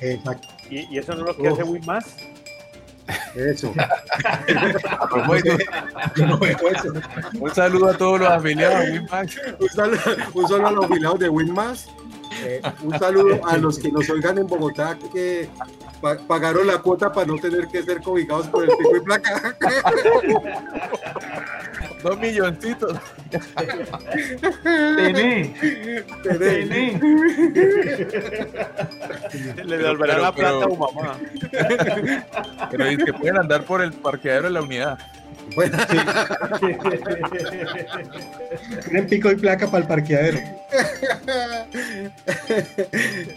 [0.00, 0.48] Exacto.
[0.70, 2.16] ¿Y, y eso no es lo que hace Win más?
[3.34, 3.72] Eso.
[6.66, 6.92] eso.
[7.40, 9.36] un saludo a todos los afiliados a Winmax.
[9.58, 10.00] Un saludo,
[10.34, 11.88] un saludo a los jubilados de Winmas.
[12.42, 15.48] Eh, un saludo a los que nos oigan en Bogotá que
[16.00, 19.56] pa- pagaron la cuota para no tener que ser cobijados por el pico y placa.
[22.04, 22.98] Dos milloncitos.
[24.62, 25.54] Tené,
[26.22, 27.00] tené.
[29.64, 31.18] Le devolverán la pero- plata a tu mamá.
[32.70, 34.98] Pero es que pueden andar por el parqueadero de la unidad.
[35.56, 35.78] Bueno,
[38.84, 40.38] Tienen pico y placa para el parqueadero.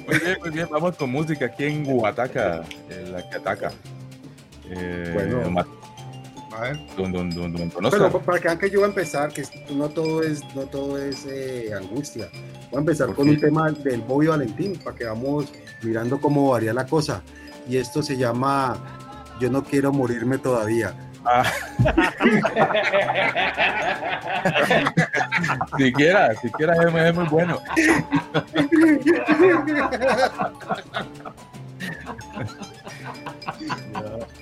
[0.08, 0.68] Muy bien, muy bien.
[0.70, 3.72] Vamos con música aquí en Guataca, eh, la que ataca.
[4.70, 5.66] Eh, Bueno.
[6.58, 7.30] Ma- A ver, don,
[7.92, 9.44] pero para que vean que yo voy a empezar, que
[9.74, 12.30] no todo es, no todo es eh, angustia.
[12.72, 13.32] Voy a empezar ¿Por con qué?
[13.32, 15.46] un tema del Bobby Valentín, para que vamos
[15.84, 17.22] mirando cómo varía la cosa.
[17.70, 18.78] Y esto se llama
[19.40, 20.94] Yo no quiero morirme todavía.
[21.26, 21.44] Ah.
[25.78, 27.60] siquiera, siquiera es, es muy bueno.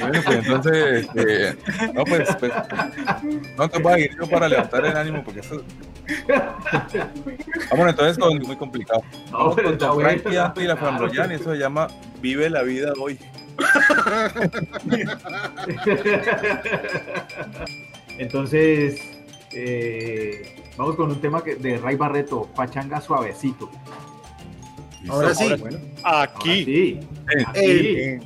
[0.00, 1.56] Bueno, pues entonces, este,
[1.94, 2.52] no, pues, pues,
[3.56, 5.62] no te voy a ir yo para levantar el ánimo porque eso.
[7.70, 9.02] Vamos entonces con muy complicado.
[9.30, 10.00] No, Vamos pero con.
[10.02, 11.88] Frankie Anto y la Flamboyán, y eso se llama
[12.20, 13.18] Vive la vida hoy.
[18.18, 19.00] Entonces,
[19.52, 23.70] eh, vamos con un tema que- de Ray Barreto, Pachanga Suavecito.
[25.08, 25.78] Ahora sí, bueno.
[26.02, 27.00] Ahora Aquí, sí,
[27.36, 27.60] Eh, aquí.
[27.60, 28.20] eh.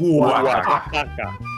[0.00, 1.38] Oaxaca.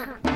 [0.00, 0.16] Huh.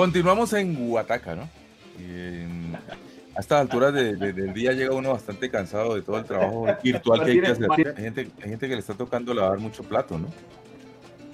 [0.00, 1.46] Continuamos en Guataca, ¿no?
[1.98, 2.74] Y en-
[3.36, 6.66] a estas alturas de- de- del día llega uno bastante cansado de todo el trabajo
[6.82, 7.94] virtual que hay que hacer.
[7.98, 10.28] Hay gente, hay gente que le está tocando lavar mucho plato, ¿no?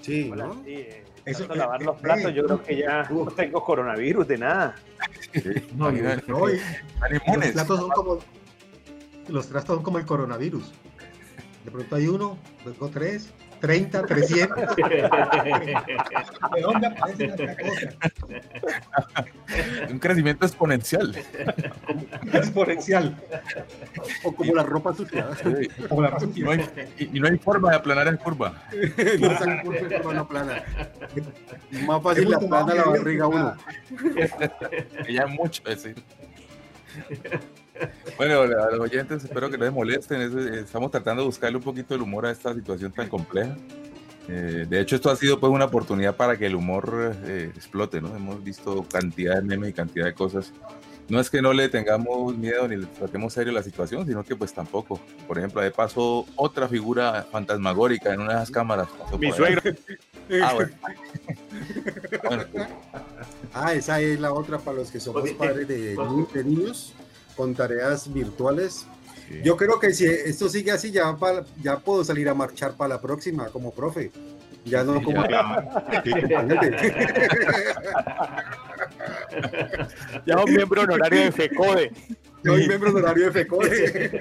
[0.03, 0.55] Sí, Hola, ¿no?
[0.65, 3.63] sí, eh, Eso, eh, lavar los eh, platos, eh, yo creo que ya no tengo
[3.63, 4.75] coronavirus de nada.
[5.77, 6.25] No, y- Imagínate.
[6.27, 6.59] no, y-
[7.37, 8.19] los platos son como
[9.29, 10.73] los trastos son como el coronavirus.
[11.65, 14.77] De pronto hay uno, luego tres, 30, 300.
[14.77, 19.27] ¿De dónde aparece la cosa?
[19.91, 21.16] Un crecimiento exponencial.
[22.33, 23.16] Exponencial.
[24.24, 25.28] O como la ropa sucia.
[25.43, 25.69] Sí.
[25.89, 26.69] Como la Y no, hay,
[26.99, 28.55] y- y no hay forma de aplanar en curva.
[29.20, 30.62] no sale por ser mano plana.
[31.87, 33.55] Más fácil la plana la barriga uno.
[35.07, 35.97] Que ya es mucho decir.
[38.16, 40.20] Bueno, a los oyentes espero que no les molesten.
[40.23, 43.57] es- eh, Estamos tratando de buscarle un poquito el humor a esta situación tan compleja.
[44.28, 48.01] Eh, de hecho, esto ha sido pues una oportunidad para que el humor eh, explote,
[48.01, 48.15] ¿no?
[48.16, 50.53] Hemos visto cantidad de memes y cantidad de cosas
[51.09, 54.35] no es que no le tengamos miedo ni le tratemos serio la situación, sino que
[54.35, 54.98] pues tampoco.
[55.28, 58.89] Por ejemplo, ahí pasó otra figura fantasmagórica en una de esas cámaras.
[58.89, 59.62] pasó Mi suegro.
[60.43, 60.73] Ah, bueno.
[62.27, 62.66] Bueno, pues,
[63.55, 66.93] Ah, esa es la otra para los que somos padres de, ni- de niños
[67.37, 68.87] con tareas virtuales.
[69.43, 72.95] Yo creo que si esto sigue así, ya, pa- ya puedo salir a marchar para
[72.95, 74.11] la próxima como profe.
[74.65, 75.23] Ya no como
[80.27, 81.93] Ya un miembro honorario de FECODE.
[82.45, 84.21] Yo soy miembro honorario de FECODE.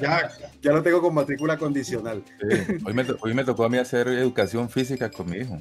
[0.00, 0.30] ya,
[0.62, 2.22] ya lo tengo con matrícula condicional.
[2.40, 2.78] sí.
[2.84, 5.58] hoy, me, hoy me tocó a mí hacer educación física con mi hijo.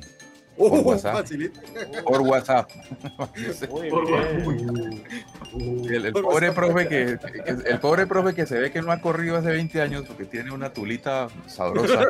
[0.58, 1.14] Oh, Por WhatsApp.
[1.16, 1.60] facilito.
[2.06, 2.70] Por WhatsApp.
[5.90, 9.00] El, el pobre profe que, que- el pobre profe que se ve que no ha
[9.02, 12.08] corrido hace 20 años porque tiene una tulita sabrosa.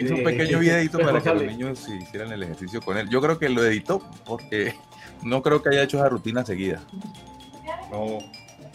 [0.00, 3.08] Hizo un pequeño videito para que los niños hicieran el ejercicio con él.
[3.08, 4.74] Yo creo que lo editó porque
[5.22, 6.82] no creo que haya hecho esa rutina seguida.
[7.90, 8.18] No.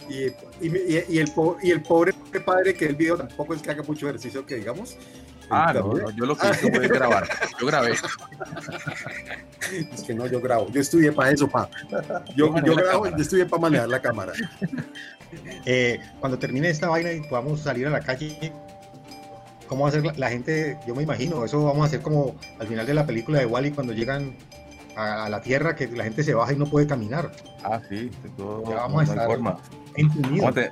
[0.08, 0.24] Y,
[0.66, 0.72] y,
[1.08, 1.30] y- el,
[1.62, 2.12] y el pobre
[2.44, 4.96] padre que el video tampoco es que haga mucho ejercicio, que digamos.
[5.52, 6.04] Ah, no, También.
[6.04, 7.28] no, yo lo que hice fue grabar.
[7.60, 7.92] Yo grabé.
[9.92, 10.68] Es que no, yo grabo.
[10.70, 11.68] Yo estudié para eso, pa.
[12.36, 14.32] Yo, yo la grabo, yo estudié para manejar la cámara.
[15.64, 18.52] Eh, cuando termine esta vaina y podamos salir a la calle,
[19.68, 20.78] ¿cómo va a ser la, la gente?
[20.86, 23.70] Yo me imagino, eso vamos a hacer como al final de la película de Wally
[23.70, 24.36] cuando llegan
[24.96, 27.32] a, a la tierra, que la gente se baja y no puede caminar.
[27.64, 29.56] Ah, sí, de todo, Ya vamos a estar forma.
[29.96, 30.70] Vamos a, te-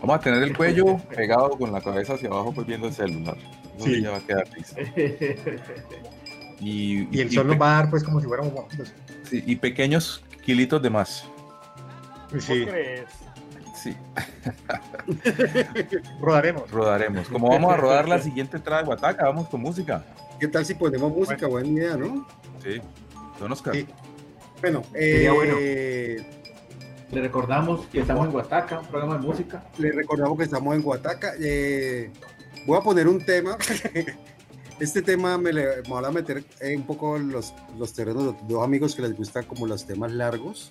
[0.00, 3.36] vamos a tener el cuello pegado con la cabeza hacia abajo, pues viendo el celular.
[3.78, 3.94] Eso Sí.
[3.94, 4.76] sí ya va a quedar listo.
[6.60, 8.92] Y, Y el sol nos va a dar pues como si fuéramos vampiros.
[9.22, 11.24] sí, y pequeños kilitos de más.
[12.40, 13.04] Sí, crees?
[13.80, 13.94] Sí,
[16.20, 16.68] rodaremos.
[16.70, 17.28] rodaremos.
[17.28, 20.04] Como vamos a rodar la siguiente entrada de Guataca, vamos con música.
[20.40, 21.46] ¿Qué tal si ponemos música?
[21.46, 22.26] Buena idea, ¿no?
[22.62, 22.80] Sí,
[23.38, 23.74] don Oscar.
[23.74, 23.86] Sí.
[24.60, 25.54] Bueno, Sería bueno.
[25.60, 26.26] eh,
[27.12, 29.62] Le recordamos que estamos en Guataca, un programa de música.
[29.78, 31.32] les recordamos que estamos en Guataca.
[31.40, 32.10] Eh,
[32.68, 33.56] voy a poner un tema.
[34.80, 38.62] Este tema me, le, me a meter eh, un poco los, los terrenos de dos
[38.62, 40.70] amigos que les gustan como los temas largos.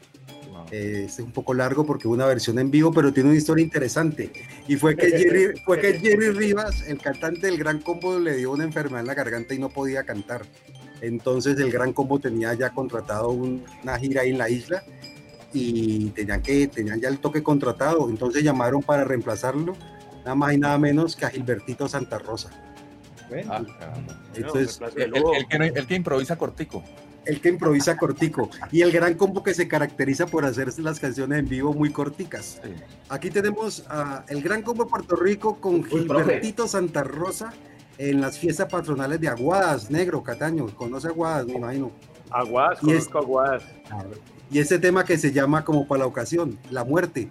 [0.72, 3.38] Eh, este es un poco largo porque es una versión en vivo, pero tiene una
[3.38, 4.32] historia interesante.
[4.65, 8.52] Y fue que Jerry, fue que Jerry Rivas, el cantante del Gran Combo, le dio
[8.53, 10.45] una enfermedad en la garganta y no podía cantar.
[11.02, 14.84] Entonces el Gran Combo tenía ya contratado un- una gira ahí en la isla
[15.52, 18.10] y tenían, que, tenían ya el toque contratado.
[18.10, 19.76] Entonces llamaron para reemplazarlo,
[20.28, 22.49] nada más y nada menos que a Gilbertito Santa Rosa.
[23.49, 24.22] Ah, caramba.
[24.36, 26.84] Entonces, el, el- el que, no- el que improvisa cortico.
[27.26, 31.40] el que improvisa cortico y el gran combo que se caracteriza por hacer las canciones
[31.40, 32.62] en vivo muy corticas.
[33.10, 37.52] Aquí tenemos a el gran combo de Puerto Rico con Gilbertito Santa Rosa
[37.98, 40.68] en las fiestas patronales de Aguadas, Negro, Cataño.
[40.76, 41.91] Conoce Aguadas, me imagino.
[42.30, 43.64] Aguadas, Y es- conozco Aguadas.
[44.49, 47.28] Y este tema que se llama como para la ocasión, la muerte.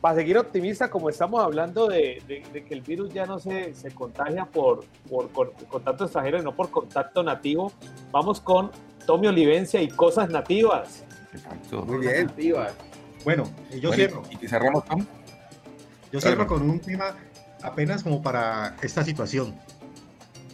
[0.00, 3.74] Para seguir optimista, como estamos hablando de, de- de que el virus ya no se,
[3.74, 7.70] se contagia por, por, con- contacto extranjero y no por contacto nativo,
[8.10, 8.70] vamos con
[9.06, 11.04] Tommy Olivencia y cosas nativas.
[11.84, 12.26] Muy bien.
[13.24, 14.22] Bueno, y yo Bueno, cierro.
[14.40, 15.06] ¿Y cerramos con?
[16.10, 17.14] Yo cierro con un tema
[17.62, 19.54] apenas como para esta situación.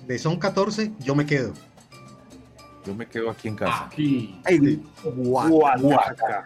[0.08, 1.52] De son 14, yo me quedo.
[2.84, 3.84] Yo me quedo aquí en casa.
[3.86, 4.40] Aquí.
[4.44, 6.44] Ay, Guataca.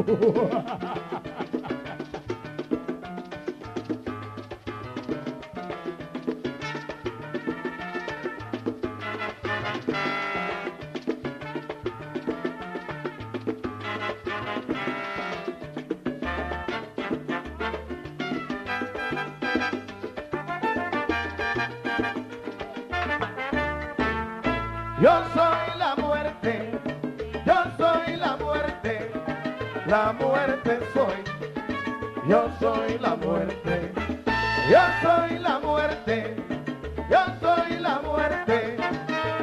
[0.00, 1.22] ハハハハ!
[29.90, 31.24] La muerte soy,
[32.28, 33.92] yo soy la muerte,
[34.70, 36.36] yo soy la muerte,
[37.10, 38.76] yo soy la muerte,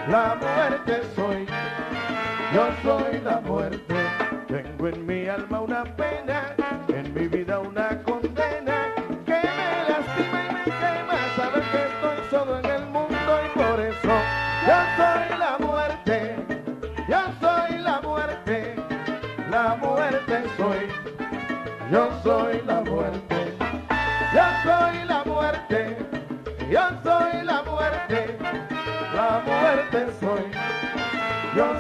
[0.08, 1.46] la muerte soy,
[2.54, 3.87] yo soy la muerte.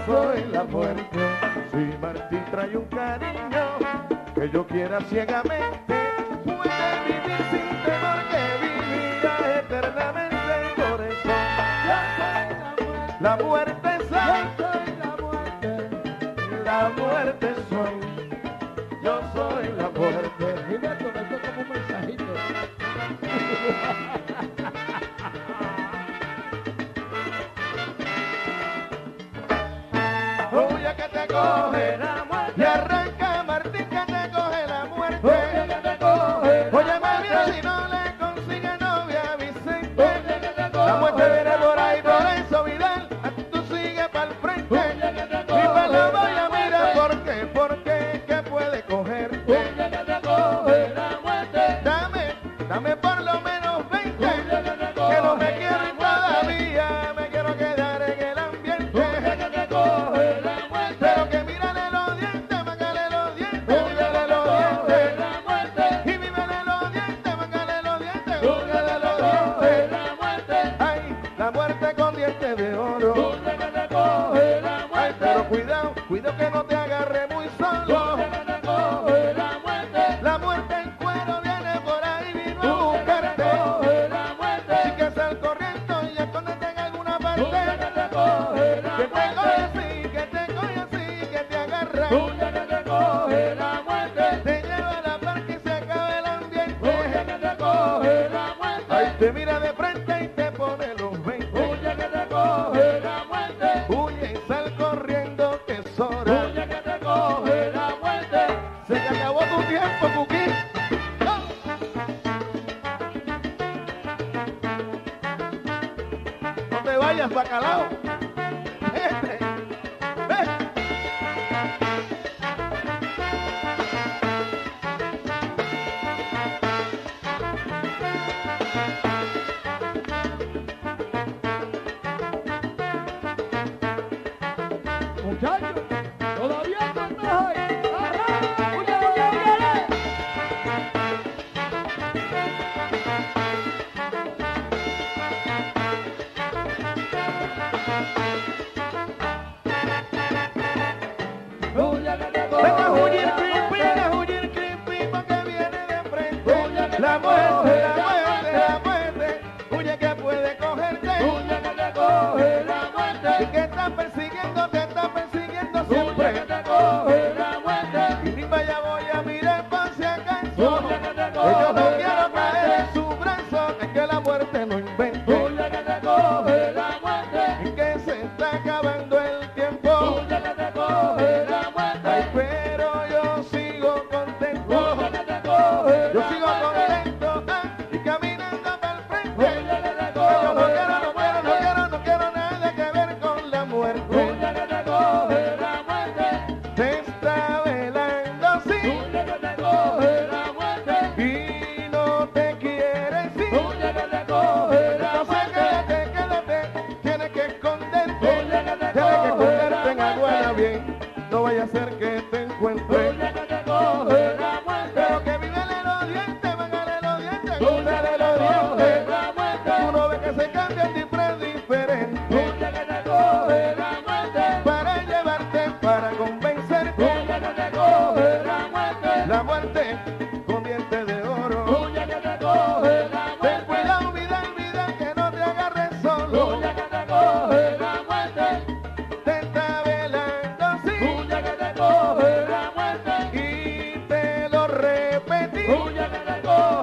[0.07, 1.19] soy la muerte,
[1.71, 3.65] Si Martín trae un cariño
[4.33, 5.95] que yo quiera ciegamente,
[6.45, 10.55] puede vivir sin temor que vivirá eternamente.
[10.77, 11.33] Por eso
[11.87, 13.19] yo soy la muerte.
[13.19, 14.41] La muerte soy.
[14.57, 14.69] Yo
[15.03, 15.69] la muerte.
[16.63, 17.95] La muerte soy.
[19.03, 20.45] Yo soy la muerte.
[20.69, 22.31] Gilberto me como un mensajito.
[31.37, 32.26] Y arranca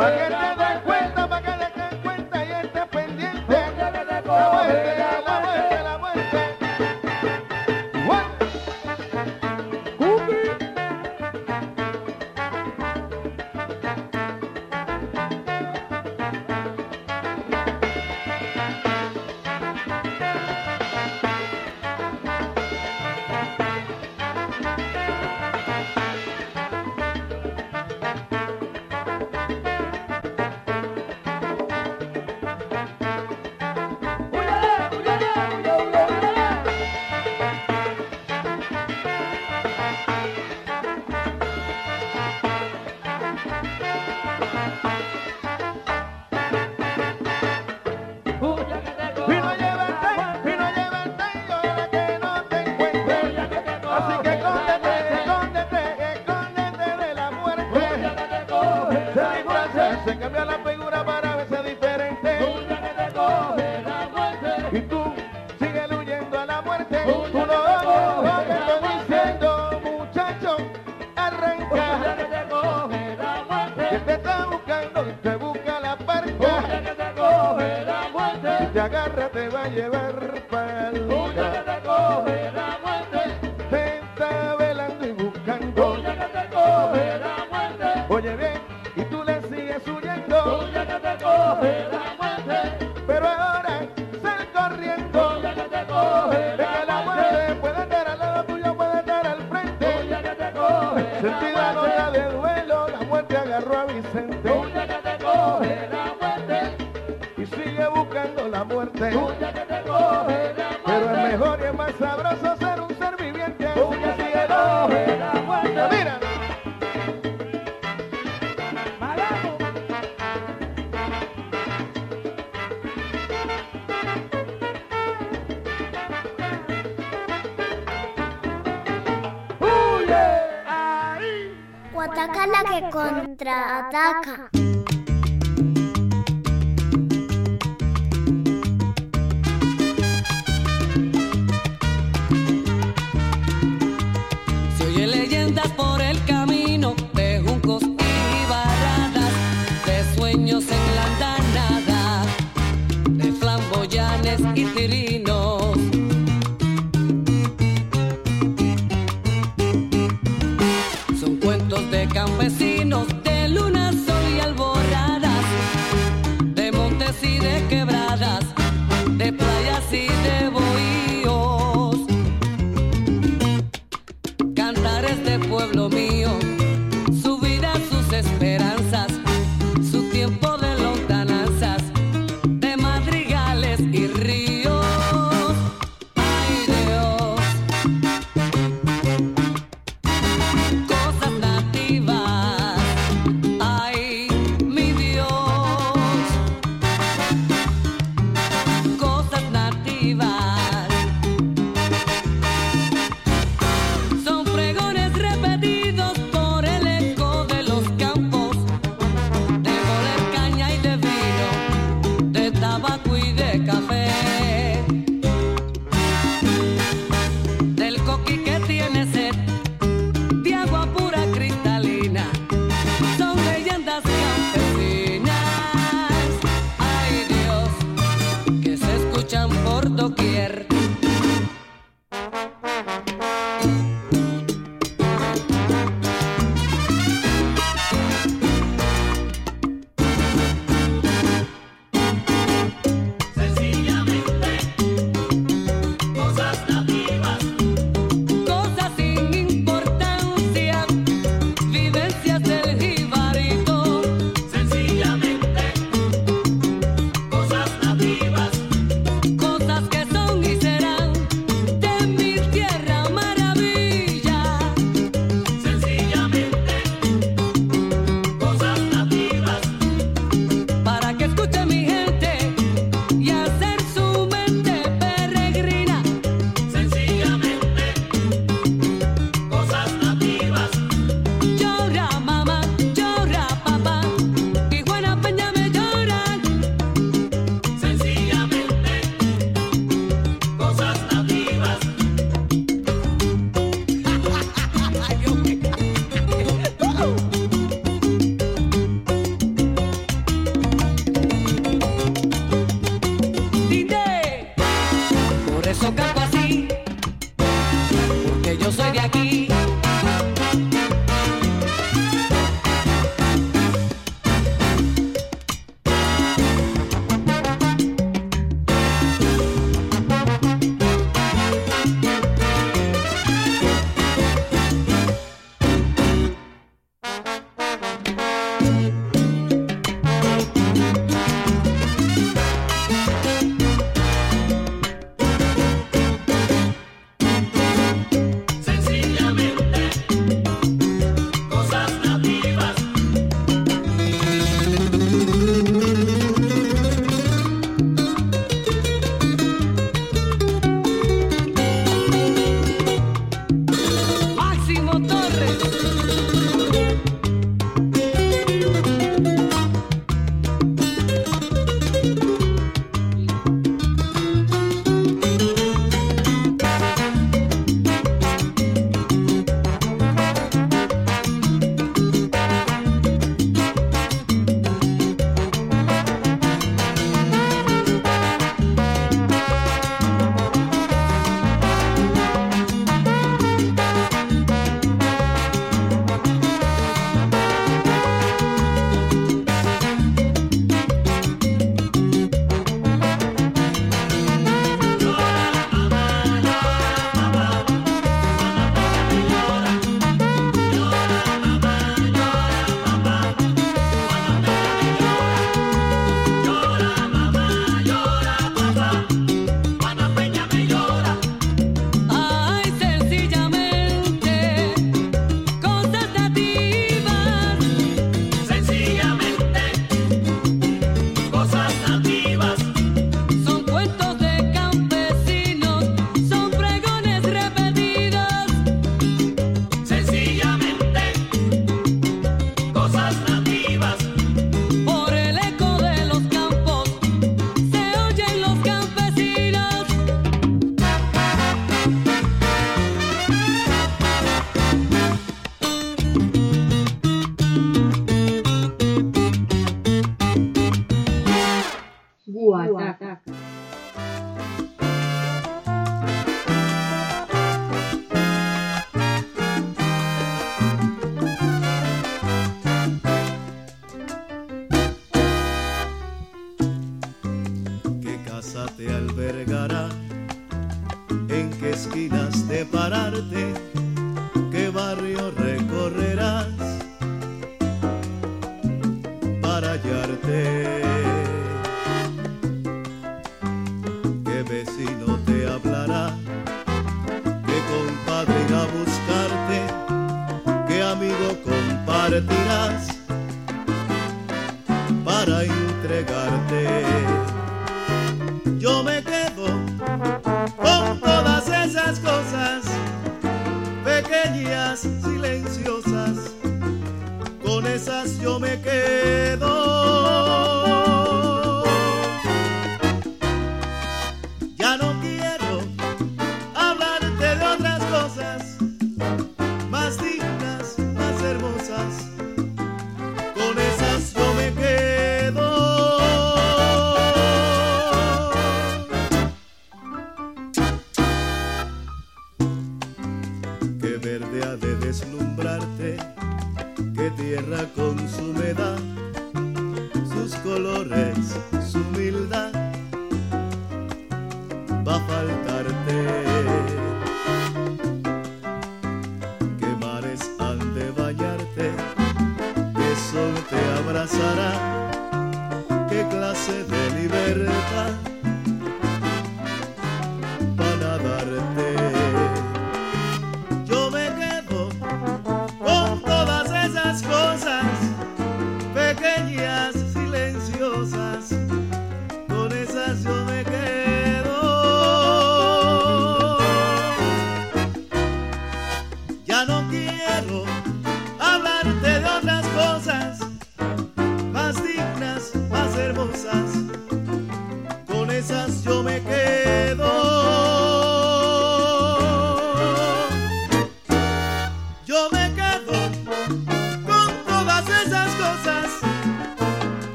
[0.00, 0.39] Para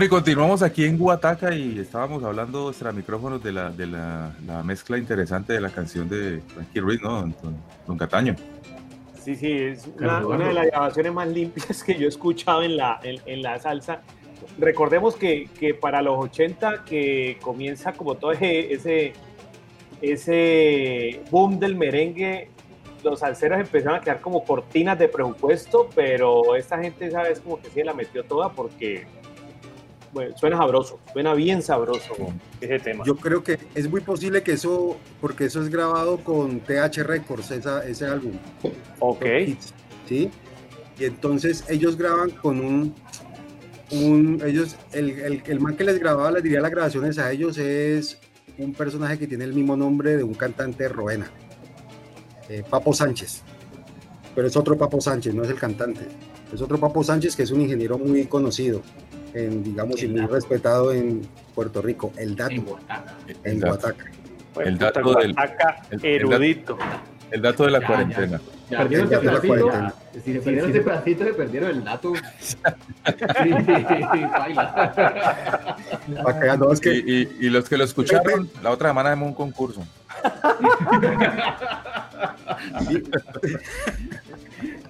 [0.00, 4.34] Bueno, y continuamos aquí en Huataca y estábamos hablando nuestra micrófonos de, la, de la,
[4.46, 7.20] la, mezcla interesante de la canción de Frankie Ruiz, ¿no?
[7.20, 7.34] Don,
[7.86, 8.34] don, Cataño.
[9.22, 12.78] Sí, sí, es una, una, de las grabaciones más limpias que yo he escuchado en
[12.78, 14.00] la, en, en la salsa.
[14.58, 19.12] Recordemos que, que, para los 80 que comienza como todo ese,
[20.00, 22.48] ese boom del merengue,
[23.04, 27.60] los salseros empezaron a quedar como cortinas de presupuesto, pero esta gente esa vez como
[27.60, 29.19] que sí la metió toda porque
[30.36, 32.14] suena sabroso, suena bien sabroso
[32.60, 33.04] ese tema.
[33.04, 37.50] Yo creo que es muy posible que eso, porque eso es grabado con TH Records,
[37.50, 38.32] ese álbum.
[38.98, 39.24] Ok.
[40.08, 40.30] Sí.
[40.98, 42.94] Y entonces ellos graban con un,
[43.92, 47.56] un ellos, el, el, el man que les grababa, les diría las grabaciones a ellos,
[47.58, 48.18] es
[48.58, 51.30] un personaje que tiene el mismo nombre de un cantante de Roena,
[52.48, 53.42] eh, Papo Sánchez.
[54.34, 56.02] Pero es otro Papo Sánchez, no es el cantante.
[56.52, 58.82] Es otro Papo Sánchez que es un ingeniero muy conocido
[59.34, 61.22] en, digamos, y muy respetado en
[61.54, 62.64] Puerto Rico, el Dato, en
[63.44, 63.76] El dato.
[63.78, 64.04] Guataca.
[64.64, 66.76] El dato del Acá, el- el erudito.
[67.30, 68.40] el dato de la Ya, cuarentena.
[68.68, 69.94] Ya, perdieron este la cuarentena.
[70.24, 72.12] Si perdieron este pedacito, se perdieron el dato.
[73.42, 73.50] Sí,
[76.58, 79.34] no, es que- Y, y- y los que lo escucharon, la otra semana hacemos un
[79.34, 79.82] concurso.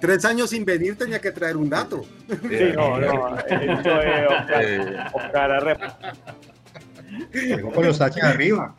[0.01, 2.03] Tres años sin venir tenía que traer un dato.
[2.27, 3.37] Sí, no, no.
[3.37, 5.99] Esto es Oscar, Oscar Arrepa.
[7.31, 8.75] Llegó con los taches arriba.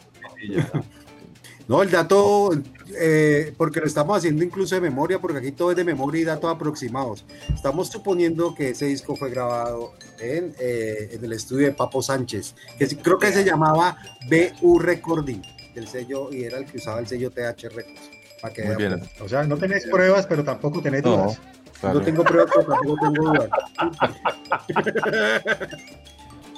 [1.69, 2.51] No, el dato,
[2.99, 6.25] eh, porque lo estamos haciendo incluso de memoria, porque aquí todo es de memoria y
[6.25, 7.25] datos aproximados.
[7.55, 12.57] Estamos suponiendo que ese disco fue grabado en, eh, en el estudio de Papo Sánchez,
[12.79, 13.97] que creo que se llamaba
[14.29, 15.41] BU Recording,
[15.77, 18.22] el sello, y era el que usaba el sello TH Records.
[18.43, 19.11] Para que Muy vean, bien.
[19.25, 21.41] O sea, no tenéis pruebas, pero tampoco tenéis No, dudas.
[21.81, 21.99] claro.
[22.01, 23.49] No tengo pruebas, pero tampoco tengo dudas.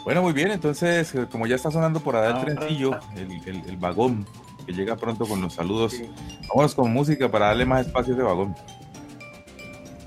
[0.05, 3.63] Bueno, muy bien, entonces, eh, como ya está sonando por allá el trencillo, el, el-
[3.71, 4.27] el vagón,
[4.67, 5.95] que llega pronto con los saludos,
[6.51, 8.55] vámonos con música para darle más espacio a ese vagón.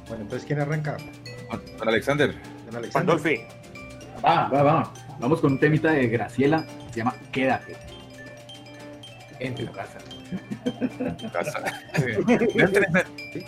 [0.08, 0.98] Bueno, entonces, ¿quién arranca?
[1.50, 2.36] Don don Alexander,
[2.68, 3.16] Don Alexander.
[3.16, 3.42] Pandolfi.
[4.24, 4.94] Va, va, va.
[5.20, 6.64] Vamos con un temita de Graciela.
[6.92, 7.76] Se llama Quédate.
[9.40, 9.98] En tu casa.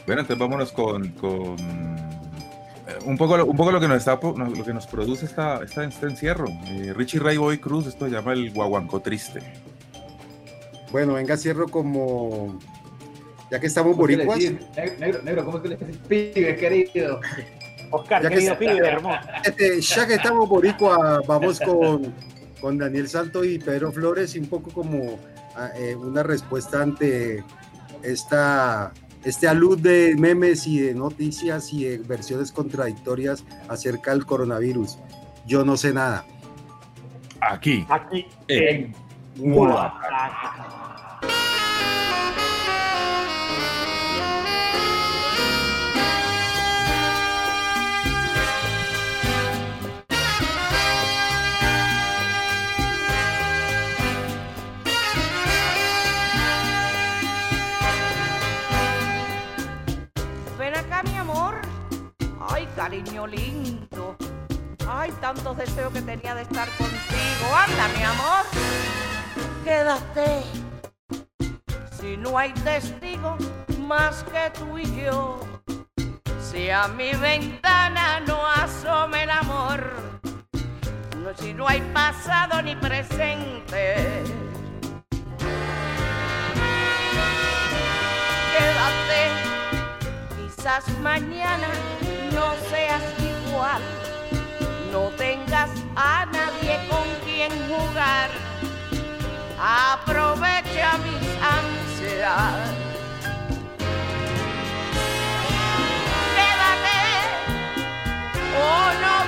[0.05, 4.19] Bueno, entonces vámonos con, con, eh, un, poco, lo- un poco lo que nos está
[4.19, 6.45] po- lo que nos produce esta, esta- este encierro.
[6.67, 9.39] Eh, Richie Ray Boy Cruz, esto se llama el guaguancó triste.
[10.91, 12.59] Bueno, venga, cierro como.
[13.51, 14.53] Ya que estamos ¿Cómo es que le boricuas.
[14.75, 15.97] Negro, negro, negro, ¿cómo es que le decís?
[16.07, 17.19] Pibe, querido.
[17.91, 18.97] Oscar, Ya que querido pibe.
[19.43, 22.13] Este, ya que estamos boricua, vamos con,
[22.61, 25.17] con Daniel Santo y Pedro Flores y un poco como
[25.75, 27.43] eh, una respuesta ante
[28.03, 34.97] esta, este alud de memes y de noticias y de versiones contradictorias acerca del coronavirus.
[35.45, 36.25] Yo no sé nada.
[37.41, 37.85] Aquí.
[37.89, 38.93] Aquí en
[39.41, 40.88] en Guataca.
[62.89, 64.17] Cariño lindo.
[64.87, 67.45] Ay, tantos deseos que tenía de estar contigo.
[67.55, 68.45] Anda, mi amor.
[69.63, 70.41] Quédate.
[71.99, 73.37] Si no hay testigo
[73.81, 75.39] más que tú y yo.
[76.41, 79.93] Si a mi ventana no asome el amor.
[81.17, 84.23] No, si no hay pasado ni presente.
[88.57, 89.21] Quédate.
[90.37, 91.67] Quizás mañana
[92.39, 93.03] no seas
[93.33, 93.81] igual,
[94.93, 98.29] no tengas a nadie con quien jugar.
[99.59, 101.25] Aprovecha mis
[101.57, 102.71] ansias.
[106.35, 106.99] Quédate
[108.67, 109.18] o no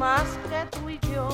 [0.00, 1.28] más que tú y yo.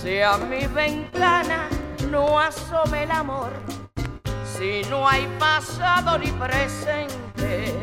[0.00, 1.68] Si a mi ventana
[2.10, 3.52] no asome el amor,
[4.54, 7.74] si no hay pasado ni presente.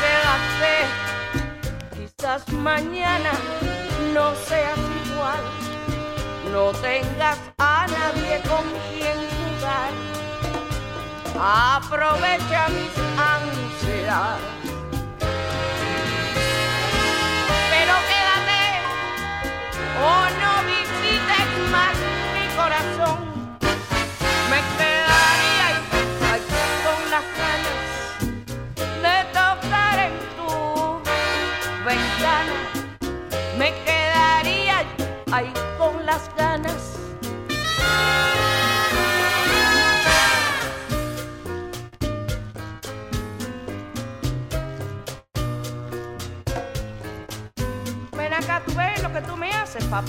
[0.00, 0.74] Quédate,
[1.96, 3.30] quizás mañana
[4.12, 5.44] no seas igual,
[6.52, 9.92] no tengas a nadie con quien jugar.
[11.38, 12.94] Aprovecha mis
[13.34, 14.79] ansias.
[20.00, 21.96] O no visites más
[22.34, 23.29] mi corazón.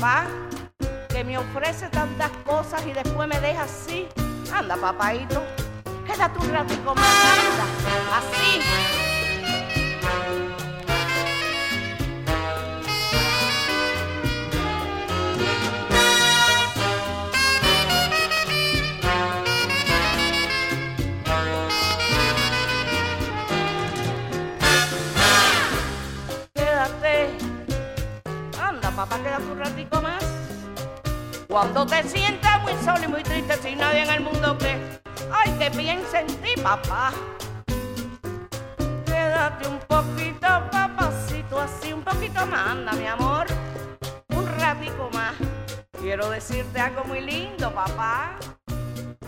[0.02, 0.26] papá
[1.10, 4.07] que me ofrece tantas cosas y después me deja así.
[4.52, 5.44] Anda, papaito,
[6.07, 9.11] quédate un ratico más, anda, así.
[35.76, 37.11] piensa en ti, papá.
[39.06, 43.45] Quédate un poquito, papacito, así un poquito más, anda, mi amor.
[44.30, 45.34] Un ratico más.
[45.99, 48.38] Quiero decirte algo muy lindo, papá.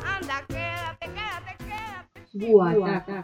[0.05, 2.51] Anda, quédate, quédate, quédate.
[2.51, 3.22] Guataca.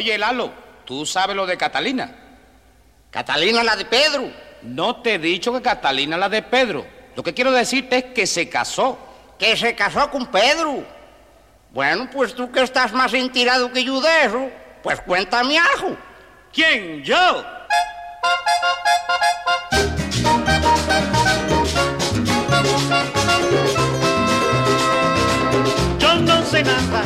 [0.00, 0.50] Oye, Lalo,
[0.86, 2.10] ¿tú sabes lo de Catalina?
[3.10, 4.32] Catalina la de Pedro.
[4.62, 6.86] No te he dicho que Catalina la de Pedro.
[7.14, 8.98] Lo que quiero decirte es que se casó.
[9.38, 10.82] Que se casó con Pedro.
[11.70, 14.50] Bueno, pues tú que estás más enterado que yo de eso,
[14.82, 15.94] pues cuéntame algo.
[16.50, 17.04] ¿Quién?
[17.04, 17.44] ¿Yo?
[25.98, 27.02] Yo no sé nada,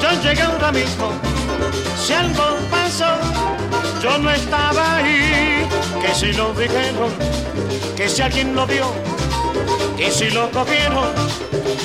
[0.00, 1.27] yo llegué ahora mismo.
[2.08, 3.18] Si algo pasó,
[4.02, 5.68] yo no estaba ahí.
[6.00, 7.12] Que si lo dijeron,
[7.94, 8.90] que si alguien lo vio,
[9.94, 11.12] que si lo cogieron,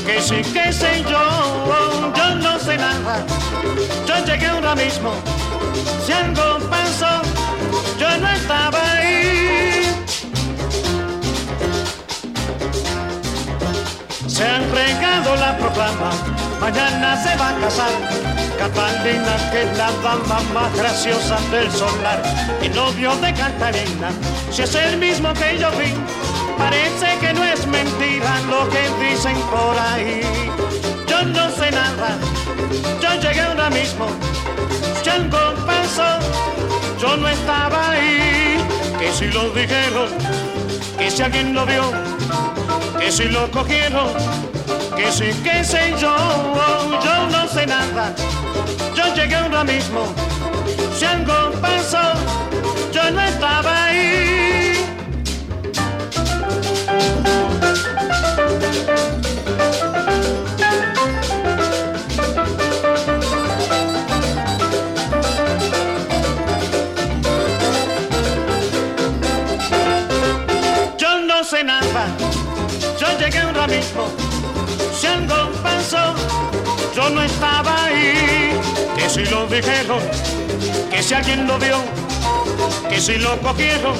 [0.05, 3.25] que si qué sé yo, yo no sé nada.
[4.07, 5.11] Yo llegué ahora mismo.
[6.05, 7.21] Si algo pasó,
[7.99, 9.93] yo no estaba ahí.
[14.25, 16.11] Se han regado la proclama,
[16.61, 18.42] mañana se va a casar.
[18.57, 22.21] Catalina, que es la dama más graciosa del solar.
[22.61, 24.09] El novio de Catalina,
[24.51, 25.93] si es el mismo que yo vi,
[26.57, 30.21] parece que no es mentira lo que dicen por ahí.
[31.07, 32.17] Yo no sé nada,
[33.01, 34.07] yo llegué ahora mismo.
[35.03, 36.19] Si algo pasó,
[36.99, 38.57] yo no estaba ahí.
[38.99, 40.09] Que si lo dijeron,
[40.97, 41.91] que si alguien lo vio,
[42.99, 44.09] que si lo cogieron,
[44.95, 46.15] que si qué sé yo,
[47.03, 48.13] yo no sé nada.
[48.95, 50.13] Yo llegué ahora mismo.
[50.97, 52.13] Si algo pasó,
[52.91, 54.85] yo no estaba ahí.
[70.97, 72.07] Yo no sé nada,
[72.99, 74.07] yo llegué ahora mismo.
[74.99, 76.13] Si algo pasó,
[76.95, 78.42] yo no estaba ahí.
[79.13, 80.01] Si lo dijeron,
[80.89, 81.77] que si alguien lo vio,
[82.89, 83.95] que si lo cogieron,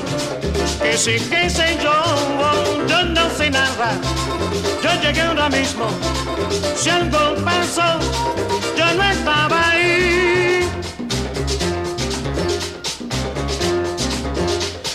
[0.81, 1.94] que si qué sé yo,
[2.88, 3.91] yo no sé nada.
[4.81, 5.85] Yo llegué ahora mismo.
[6.76, 7.99] Si algo pasó,
[8.76, 10.68] yo no estaba ahí.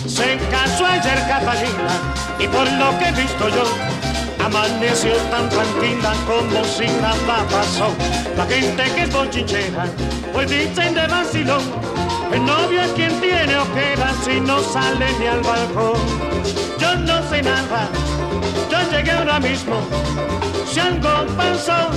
[0.05, 1.95] Se casó ayer Catalina
[2.41, 3.65] y por lo que he visto yo,
[4.49, 7.89] amaneció tan tranquila como si nada pasó.
[8.37, 9.87] La gente que es bochinchera,
[10.33, 11.63] pues dicen de vacilón,
[12.33, 16.01] el novio es quien tiene ojeras y no sale ni al balcón.
[16.79, 17.89] Yo no sé nada,
[18.71, 19.81] yo llegué ahora mismo.
[20.71, 21.91] Si algo pasó,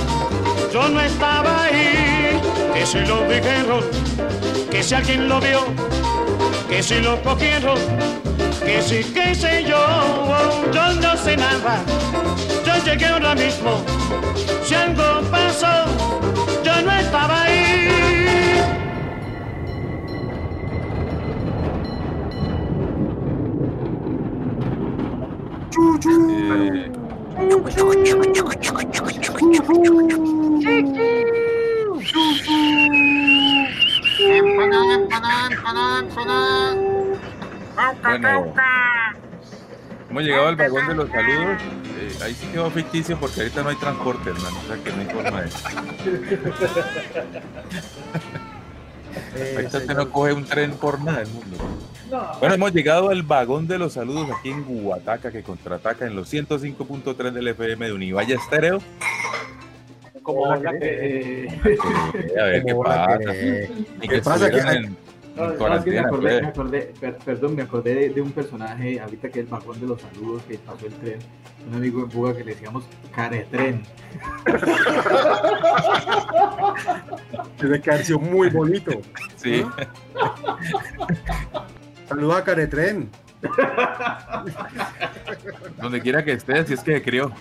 [0.72, 2.40] yo no estaba ahí.
[2.74, 3.84] Que si lo dijeron,
[4.70, 5.60] que si alguien lo vio,
[6.68, 7.78] que si lo cogieron,
[8.64, 9.78] que si qué sé yo,
[10.72, 11.82] yo no sé nada.
[12.64, 13.82] Yo llegué ahora mismo.
[14.64, 15.84] Si algo pasó,
[16.62, 17.82] yo no estaba ahí.
[37.74, 38.54] Bueno,
[40.10, 41.62] hemos llegado al vagón de los saludos.
[41.98, 44.56] Eh, ahí sí quedó ficticio porque ahorita no hay transporte, hermano.
[44.62, 45.50] O sea que no hay forma de.
[49.56, 51.56] Ahorita usted no coge un tren por nada del mundo.
[52.40, 56.32] Bueno, hemos llegado al vagón de los saludos aquí en Guataca, que contraataca en los
[56.32, 58.80] 105.3 del FM de Univaya Estéreo.
[60.22, 61.48] Como la que-
[62.38, 63.18] A ver qué pasa.
[63.18, 64.50] Que ¿Qué pasa?
[64.50, 64.96] Que- en,
[65.36, 66.42] No, en no, es que me cuarentena, acordé, pues.
[66.42, 69.80] me acordé- per- perdón, me acordé de, de un personaje, ahorita que es el vagón
[69.80, 71.18] de los saludos que pasó el tren,
[71.68, 72.84] un amigo en Buga que le decíamos
[73.14, 73.82] caretren.
[77.60, 78.90] Debe quedar sido muy bonito.
[79.36, 79.64] Sí.
[82.08, 83.08] Saluda a Caretren.
[85.80, 87.32] Donde quiera que esté, si es que crió.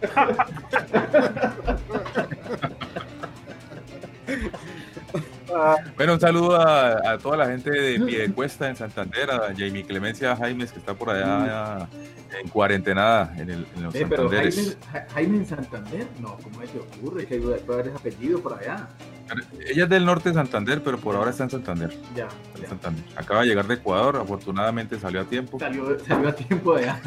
[5.96, 10.36] Bueno, un saludo a, a toda la gente de Piedecuesta en Santander, a Jamie Clemencia
[10.36, 11.88] Jaimes, que está por allá
[12.40, 14.78] en cuarentena en, el, en los Eh, pero Jaime, Santanderes.
[14.92, 17.26] Ja- Jaime en Santander, no, ¿cómo se te ocurre?
[17.26, 18.88] Que puede haber ese apellido por allá.
[19.68, 21.90] Ella es del norte de Santander, pero por ahora está en Santander.
[22.14, 22.28] Ya,
[22.60, 23.04] En Santander.
[23.16, 25.58] Acaba de llegar de Ecuador, afortunadamente salió a tiempo.
[25.58, 27.00] Salió, salió a tiempo de allá.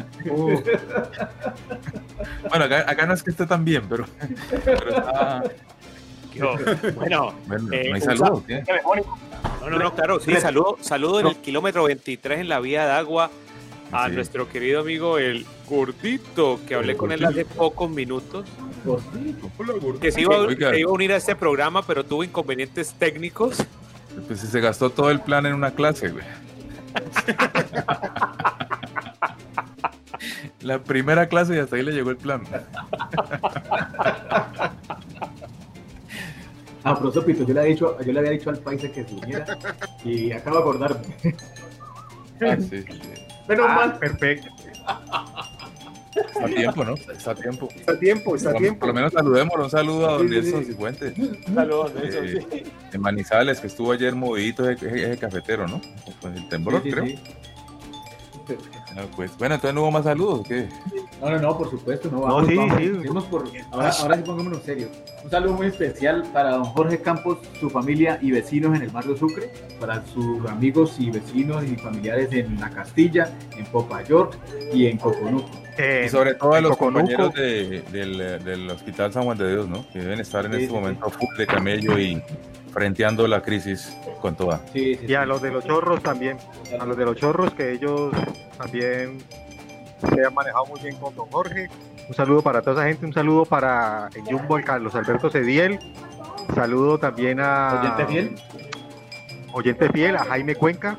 [2.48, 4.04] Bueno, acá, acá no es que esté tan bien, pero,
[4.64, 5.42] pero está...
[6.34, 6.54] Yo,
[6.96, 8.62] bueno, Bueno, eh, ¿no hay saludo qué?
[9.62, 12.92] No, no, no, claro, sí, saludo, saludo en el kilómetro 23 en la vía de
[12.92, 13.30] agua
[13.92, 14.14] a Sí.
[14.14, 17.40] nuestro querido amigo el gordito, que hablé El con él gordito.
[17.40, 18.46] hace pocos minutos.
[20.00, 20.70] Que se iba, Oiga.
[20.70, 23.64] se iba a unir a este programa, pero tuvo inconvenientes técnicos.
[24.26, 26.24] Pues se gastó todo el plan en una clase, güey.
[30.60, 32.42] La primera clase y hasta ahí le llegó el plan.
[36.84, 39.04] Ah, pero eso, Pito, yo le había dicho, yo le había dicho al paisa que
[39.04, 39.58] se uniera
[40.04, 41.14] y acabo de acordarme.
[42.40, 42.84] Ah, sí, sí.
[43.48, 43.98] Menos Ah, mal.
[43.98, 44.48] Perfecto.
[46.16, 46.94] Está a tiempo, ¿no?
[46.94, 47.68] Está a tiempo.
[47.74, 48.78] Está a tiempo, está a tiempo.
[48.80, 49.64] por lo menos saludémoslo.
[49.64, 50.70] Un saludo a don Sí, sí, Nelson sí.
[50.72, 51.14] Cifuentes.
[51.54, 52.62] Saludos, Nelson, Eh, sí.
[52.92, 55.80] En Manizales, que estuvo ayer movidito ese, ese- ese cafetero, ¿no?
[56.20, 57.06] Con el temblor, Sí, sí, creo.
[58.96, 60.68] Ah, pues, bueno, entonces no hubo más saludos, ¿o ¿qué?
[61.20, 62.18] No, no, no, por supuesto, no.
[62.18, 62.76] No, Vamos, sí, vamos,
[63.24, 63.30] sí.
[63.30, 64.90] por- ahora, ahora sí pongámonos serios.
[65.22, 69.16] Un saludo muy especial para don Jorge Campos, su familia y vecinos en el barrio
[69.16, 74.36] Sucre, para sus amigos y vecinos y familiares en La Castilla, en Popa York
[74.72, 75.48] y en Coconuco.
[75.78, 77.00] Eh, Y sobre todo a los Coconuco.
[77.06, 79.86] compañeros de- del, del Hospital San Juan de Dios, ¿no?
[79.92, 82.20] Que deben estar en Sí, este sí, momento full de camello y
[82.72, 84.60] frenteando la crisis con toda.
[84.72, 86.38] Sí, sí, Y a los de los chorros también.
[86.78, 88.12] A los de los chorros que ellos
[88.58, 89.18] también
[90.08, 91.68] se han manejado muy bien con don Jorge.
[92.08, 95.78] Un saludo para toda esa gente, un saludo para el Jumbo, el Carlos Alberto Cediel.
[96.54, 98.34] Saludo también a ¿Oyente fiel?
[99.52, 100.98] oyente fiel, a Jaime Cuenca.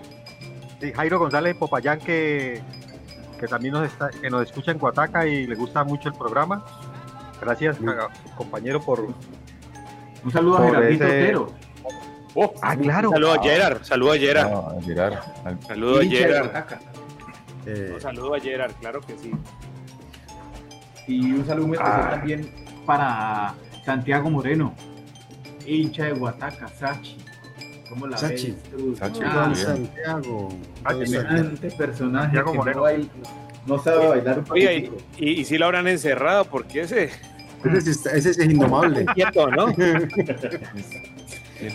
[0.81, 2.61] Y Jairo González de Popayán que,
[3.39, 6.65] que también nos, está, que nos escucha en Guataca y le gusta mucho el programa.
[7.41, 9.07] Gracias, a- compañero, por...
[10.23, 11.53] Un saludo a Gerardito ese- Otero.
[12.35, 13.10] Oh, Ah, claro.
[13.11, 14.52] Saludo a Gerard, saludo a Gerard.
[14.52, 15.14] No, a Gerard.
[15.43, 16.65] Al- Saludo a Gerard.
[17.65, 19.31] Eh, Un saludo a Gerard, claro que sí.
[21.07, 22.10] Y un saludo muy especial Ah.
[22.11, 22.52] también
[22.85, 23.53] para
[23.85, 24.73] Santiago Moreno,
[25.65, 27.18] hincha de Guataca, Sachi.
[27.89, 28.56] ¿Cómo la Sachi.
[28.72, 28.98] ves?
[28.98, 29.52] Sachi, Ah.
[29.53, 30.49] Santiago.
[31.06, 32.77] Semejante personaje Santiago que Moreno.
[32.77, 33.10] no, baila-
[33.68, 37.10] no sabe bailar un Oye, y, y, y si lo habrán encerrado, porque ese
[37.66, 39.06] Ese, sí está- ese sí es indomable.
[39.16, 39.74] quieto, ¿no?
[39.74, 40.08] Tiene,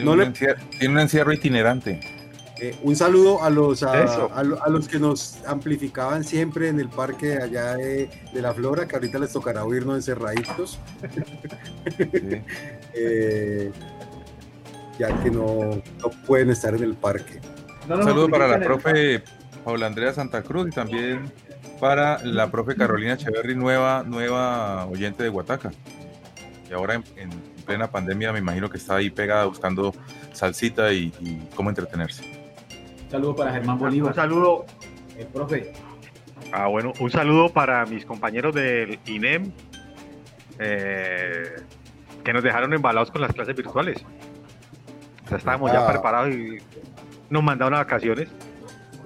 [0.05, 2.01] No un le- encierro, tiene un encierro itinerante.
[2.59, 6.89] Eh, un saludo a los a, a a los que nos amplificaban siempre en el
[6.89, 10.79] parque allá de, de la Flora, que ahorita les tocará oírnos encerraditos.
[11.95, 12.03] Sí.
[12.95, 13.71] eh,
[14.99, 17.41] ya que no, no pueden estar en el parque.
[17.87, 19.23] No Un saludo para la profe
[19.63, 21.31] Paula Andrea Santa Cruz y también
[21.81, 25.73] para la profe Carolina Echeverry, nueva, nueva oyente de Guataca.
[26.69, 27.31] Y ahora en, en
[27.65, 29.95] plena pandemia me imagino que está ahí pegada buscando
[30.33, 32.25] salsita y, y cómo entretenerse.
[33.05, 34.65] Un saludo para Germán Un Bolívar, saludo
[35.17, 35.73] el profe.
[36.53, 39.53] Ah, bueno, un saludo para mis compañeros del INEM
[40.59, 41.57] eh,
[42.25, 44.05] que nos dejaron embalados con las clases virtuales.
[45.25, 45.91] O sea, estábamos ya Ah.
[45.93, 46.59] preparados y
[47.31, 48.29] nos mandaron a vacaciones.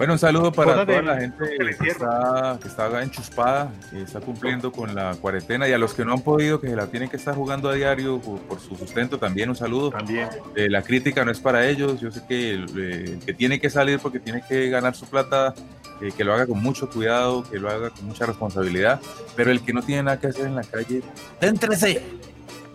[0.01, 4.73] Bueno, un saludo para toda la gente que está, que está enchuspada, que está cumpliendo
[4.73, 7.19] con la cuarentena y a los que no han podido, que se la tienen que
[7.19, 9.91] estar jugando a diario por, por su sustento, también un saludo.
[9.91, 10.31] También.
[10.57, 13.61] Eh, la crítica no es para ellos, yo sé que el, eh, el que tiene
[13.61, 15.53] que salir porque tiene que ganar su plata,
[16.01, 19.03] eh, que lo haga con mucho cuidado, que lo haga con mucha responsabilidad,
[19.37, 21.03] pero el que no tiene nada que hacer en la calle,
[21.43, 22.01] ¡déntrese!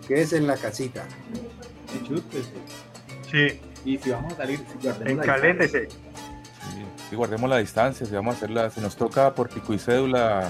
[0.06, 1.02] Que es en la casita.
[1.92, 2.52] Enchústese.
[3.28, 5.26] Sí, Y si vamos a salir, si guardemos
[7.06, 9.78] Sí, sí, guardemos la distancia, si vamos a hacerla, si nos toca por pico y
[9.78, 10.48] cédula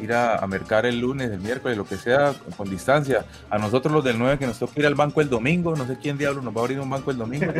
[0.00, 3.24] ir a, a mercar el lunes, el miércoles, lo que sea, con, con distancia.
[3.48, 5.96] A nosotros los del 9 que nos toca ir al banco el domingo, no sé
[6.02, 7.46] quién diablo nos va a abrir un banco el domingo.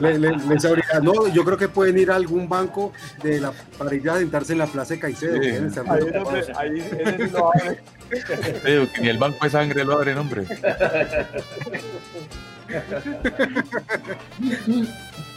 [0.00, 0.64] Le- le- les
[1.02, 2.92] no, yo creo que pueden ir a algún banco
[3.24, 5.42] de la, para ir a sentarse en la Plaza de Caicedo.
[5.42, 5.50] Sí.
[6.56, 7.80] Ahí, ese sí lo abre.
[9.00, 10.44] Ni el banco de sangre lo abre, hombre.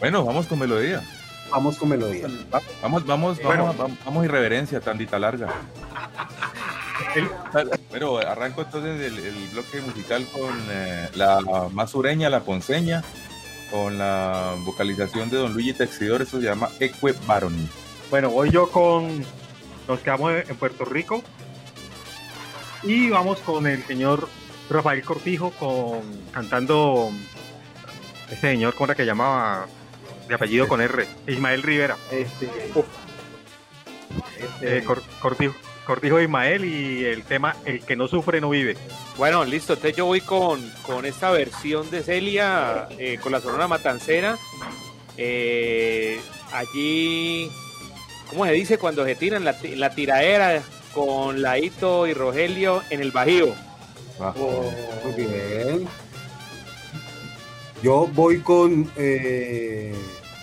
[0.00, 1.02] Bueno, vamos con melodía.
[1.50, 2.26] Vamos con melodía.
[2.52, 5.48] Va- Vamos, vamos, vamos, vamos, vamos irreverencia, tandita larga.
[7.90, 11.40] Pero arranco entonces el, el bloque musical con eh, la
[11.72, 13.02] más sureña, la ponceña,
[13.70, 17.68] con la vocalización de Don Luigi Texidor, eso se llama Eque Baroni.
[18.10, 19.24] Bueno, voy yo con.
[19.88, 21.22] Nos quedamos en Puerto Rico.
[22.82, 24.28] Y vamos con el señor
[24.68, 26.00] Rafael Cortijo con
[26.32, 27.10] cantando
[28.30, 29.66] ese señor, ¿cómo era que llamaba?
[30.28, 31.96] De apellido con R, Ismael Rivera.
[32.10, 32.48] Este,
[34.60, 35.54] Eh, Cor- Cortijo,
[35.84, 38.76] Cortijo Ismael y el tema El que no sufre no vive.
[39.16, 39.74] Bueno, listo.
[39.74, 44.36] Entonces yo voy con, con esta versión de Celia, eh, con la Sonora Matancera.
[45.16, 46.20] Eh,
[46.52, 47.50] allí,
[48.30, 50.62] ¿cómo se dice cuando se tiran la, ti- la tiradera
[50.92, 53.54] con Laito y Rogelio en el Bajío?
[55.04, 55.88] Muy bien.
[57.86, 59.94] Yo voy con eh,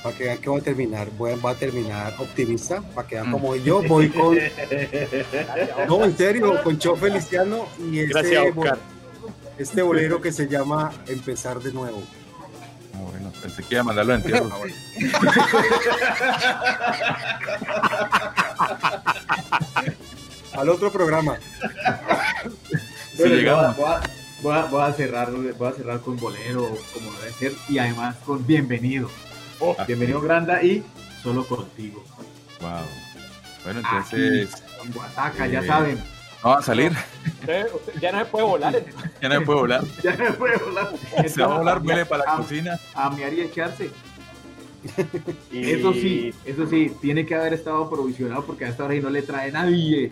[0.02, 3.16] Para que vean que voy a terminar, voy a, voy a terminar optimista, para que
[3.16, 4.38] vean como yo voy con,
[5.90, 8.78] no, en serio, con Cho Feliciano y este, Gracias, bo- Oscar.
[9.58, 12.02] este bolero que se llama Empezar de nuevo.
[12.94, 14.50] Ah, bueno, pensé que iba a mandarlo a entierro.
[20.54, 21.38] Al otro programa.
[23.12, 23.76] Si Bueno, llegamos.
[24.44, 28.16] Voy a- voy a cerrar, voy a cerrar con bolero, como debe ser, y además
[28.26, 29.10] con bienvenido.
[29.60, 30.84] Oh, bienvenido Granda y
[31.22, 32.04] solo contigo.
[32.62, 32.70] Wow.
[33.64, 34.54] Bueno, entonces.
[34.54, 36.04] Aquí, en Guataca, ya eh, saben.
[36.44, 36.92] Vamos a salir.
[37.40, 38.74] Usted- usted ya no se puede volar.
[39.22, 39.84] Ya no me puedo volar.
[40.04, 40.90] Ya no me puede volar.
[41.30, 42.80] Se va a volar, vuele para la A- cocina.
[42.94, 43.90] A miar y echarse.
[45.52, 49.00] Y- Eso sí, eso sí, tiene que haber estado provisionado porque a esta hora y
[49.02, 50.12] no le trae nadie.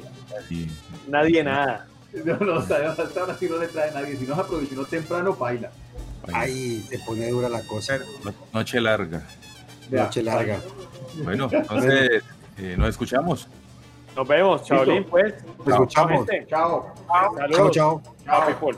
[1.09, 1.87] Nadie nada.
[2.25, 2.75] No, no, hasta
[3.19, 4.17] ahora sí no le trae nadie.
[4.17, 5.71] Si no se aprovisionó temprano, baila.
[6.33, 7.97] Ahí se pone dura la cosa.
[8.23, 9.23] No- Noche larga.
[9.89, 10.59] Noche larga.
[11.23, 12.23] Bueno, entonces
[12.57, 13.47] eh, nos escuchamos.
[14.15, 15.33] Nos vemos, Chaolín, pues.
[15.59, 16.27] Nos escuchamos.
[16.47, 16.93] Chao.
[17.37, 17.55] Saludos.
[17.55, 18.01] Chao, chao.
[18.25, 18.77] Chao, people.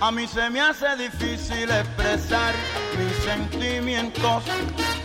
[0.00, 2.52] A mí se me hace difícil expresar
[2.98, 4.42] mis sentimientos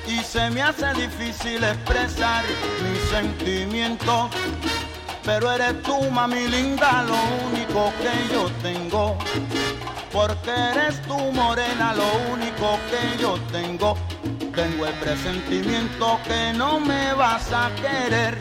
[0.07, 2.43] y se me hace difícil expresar
[2.83, 4.31] mis sentimientos.
[5.23, 7.19] Pero eres tú, mami linda, lo
[7.49, 9.17] único que yo tengo.
[10.11, 13.97] Porque eres tú, morena, lo único que yo tengo.
[14.53, 18.38] Tengo el presentimiento que no me vas a querer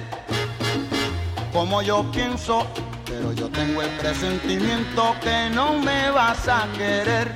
[1.52, 2.66] como yo pienso,
[3.06, 7.32] pero yo tengo el presentimiento que no me vas a querer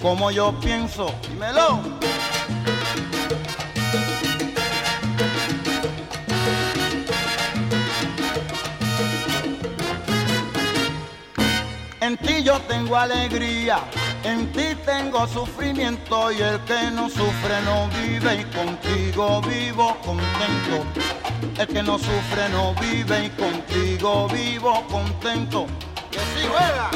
[0.00, 1.12] como yo pienso.
[1.28, 2.09] Dímelo.
[12.10, 13.78] En ti yo tengo alegría,
[14.24, 20.84] en ti tengo sufrimiento y el que no sufre no vive y contigo vivo contento.
[21.56, 25.66] El que no sufre no vive y contigo vivo contento.
[26.10, 26.90] Que sí juega.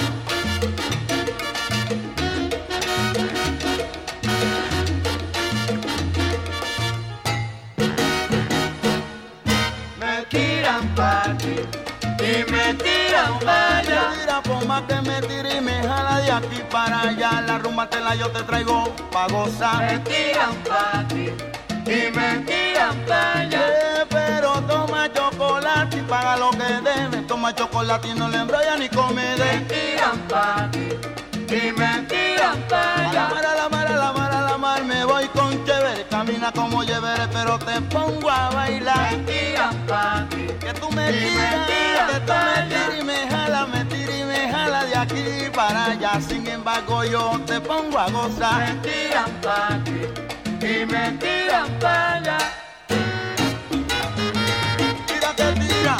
[9.96, 11.84] Me tiran pa' aquí
[12.24, 14.12] y me tiran para allá.
[14.18, 17.42] Mira, por más que me tire y me jala de aquí para allá.
[17.42, 19.80] La rumba te la yo te traigo pa' gozar.
[19.84, 21.30] Me tiran pa' aquí
[21.86, 23.60] y me tiran para allá.
[23.68, 27.18] Eh, pero toma chocolate y paga lo que debe.
[27.28, 29.44] Toma chocolate y no le embrolla ni come de.
[29.44, 33.10] Me tiran pa' y me tiran para allá.
[33.10, 33.83] A la mar, a la mar, a la
[36.14, 39.16] Camina como llevere, pero te pongo a bailar.
[39.16, 40.46] Me tiran pa' aquí.
[40.60, 41.66] Que tú me tiras,
[42.08, 45.86] que tú me tiras y me jala, me tira y me jala de aquí para
[45.86, 46.20] allá.
[46.20, 48.60] Sin embargo, yo te pongo a gozar.
[48.60, 50.02] Me tiran pa' aquí
[50.64, 52.38] y me tiran para allá.
[55.08, 55.96] Tira que tira,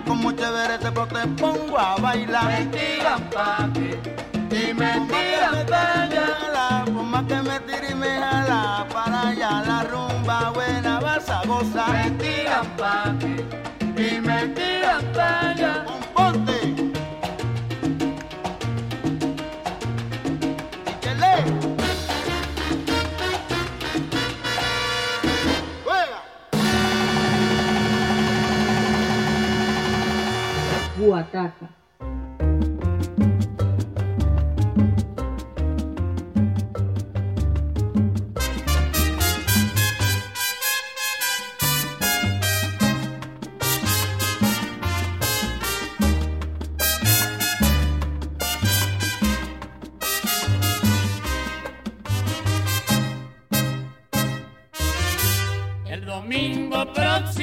[0.00, 2.46] camina como chévere, te, te pongo a bailar.
[2.46, 3.90] Me tiran pa' aquí
[4.50, 6.84] y me tiran pa' allá.
[6.84, 11.44] Por más que me tire y me jala para allá, la rumba buena vas a
[11.46, 12.10] gozar.
[12.18, 13.69] Tiran
[31.20, 31.68] Guataca.
[55.86, 57.39] El domingo próximo,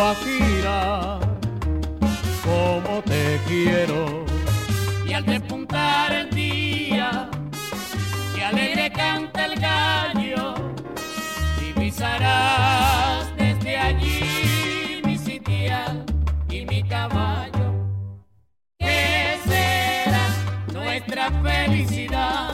[0.00, 1.20] Guajira,
[2.42, 4.24] como te quiero.
[5.06, 7.28] Y al despuntar el día,
[8.34, 10.54] que alegre canta el gallo,
[11.60, 16.06] divisarás desde allí mi sitial
[16.48, 17.86] y mi caballo.
[18.78, 20.26] ¿Qué será
[20.72, 22.49] nuestra felicidad?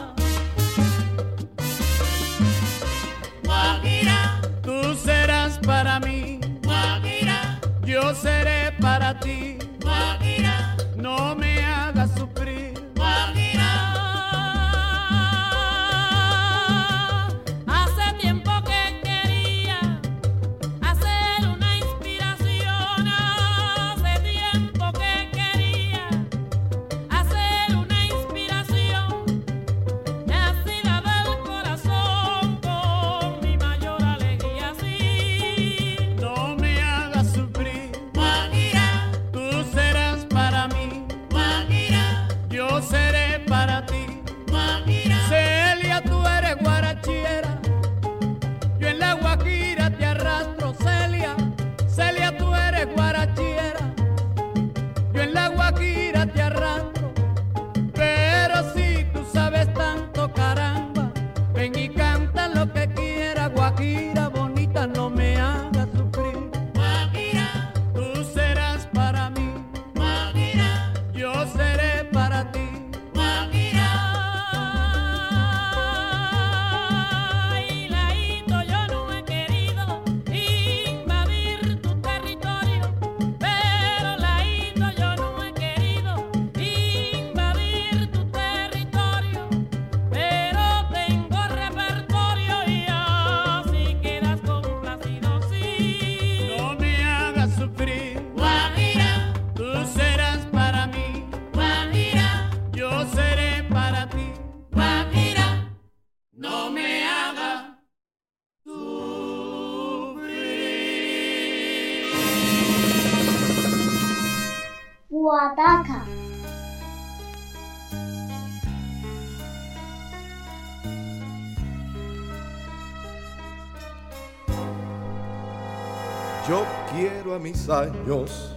[127.37, 128.57] A mis años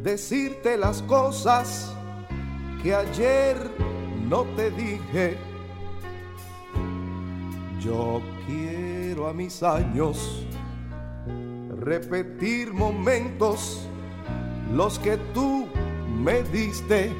[0.00, 1.92] decirte las cosas
[2.80, 3.56] que ayer
[4.28, 5.36] no te dije.
[7.80, 10.46] Yo quiero a mis años
[11.80, 13.80] repetir momentos
[14.72, 15.66] los que tú
[16.20, 17.12] me diste.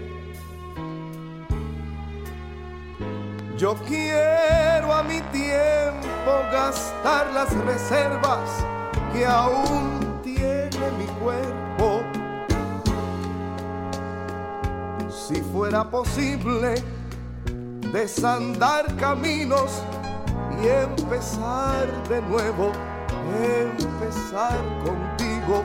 [3.58, 8.64] Yo quiero a mi tiempo gastar las reservas
[9.12, 9.95] que aún
[15.08, 16.76] Si fuera posible
[17.92, 19.82] desandar caminos
[20.62, 22.70] y empezar de nuevo,
[23.34, 25.64] empezar contigo.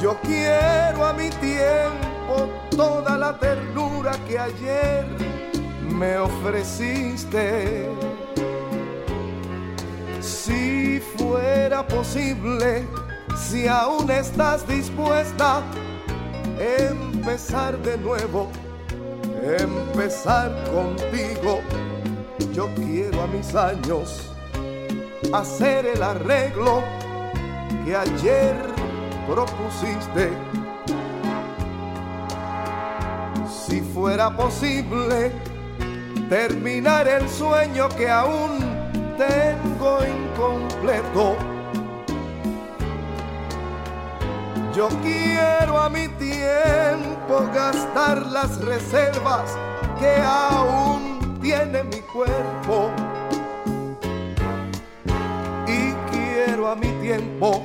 [0.00, 5.04] Yo quiero a mi tiempo toda la ternura que ayer
[5.80, 7.88] me ofreciste.
[10.20, 12.86] Si fuera posible,
[13.36, 15.62] si aún estás dispuesta,
[16.58, 18.48] empezar de nuevo,
[19.58, 21.60] empezar contigo.
[22.52, 24.30] Yo quiero a mis años
[25.32, 26.82] hacer el arreglo
[27.84, 28.56] que ayer
[29.28, 30.30] propusiste.
[33.48, 35.32] Si fuera posible
[36.28, 38.58] terminar el sueño que aún
[39.18, 41.53] tengo incompleto.
[44.74, 49.56] Yo quiero a mi tiempo gastar las reservas
[50.00, 52.90] que aún tiene mi cuerpo.
[55.68, 57.62] Y quiero a mi tiempo,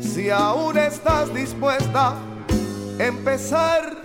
[0.00, 2.14] si aún estás dispuesta,
[3.00, 4.00] empezar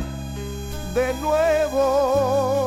[0.95, 2.66] de nuevo.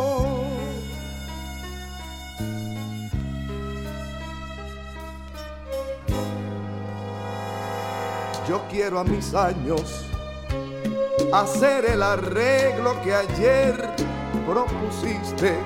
[8.51, 10.05] Yo quiero a mis años
[11.33, 13.95] hacer el arreglo que ayer
[14.45, 15.57] propusiste.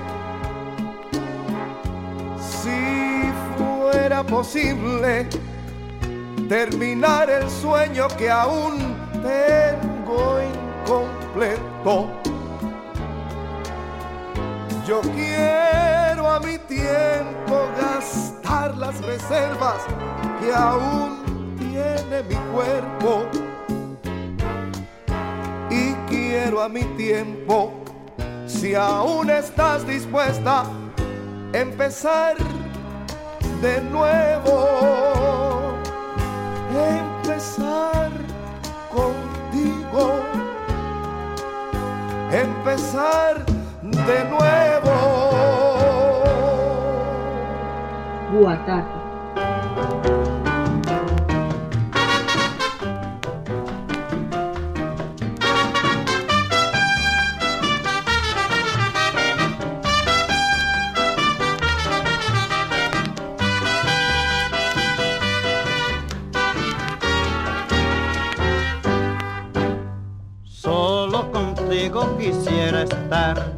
[2.39, 5.27] Si fuera posible
[6.47, 10.37] terminar el sueño que aún tengo
[10.83, 12.11] incompleto.
[14.85, 19.81] Yo quiero a mi tiempo gastar las reservas
[20.39, 21.24] que aún
[21.75, 23.25] tiene mi cuerpo.
[25.69, 27.73] Y quiero a mi tiempo,
[28.45, 30.63] si aún estás dispuesta,
[31.51, 32.37] empezar
[33.61, 35.75] de nuevo.
[36.71, 38.11] Empezar
[38.93, 40.21] contigo.
[42.31, 43.45] Empezar
[43.81, 44.65] de nuevo.
[48.31, 49.04] Solo
[72.25, 73.55] quisiera estar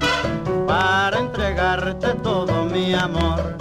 [0.68, 3.56] para entregarte todo mi amor,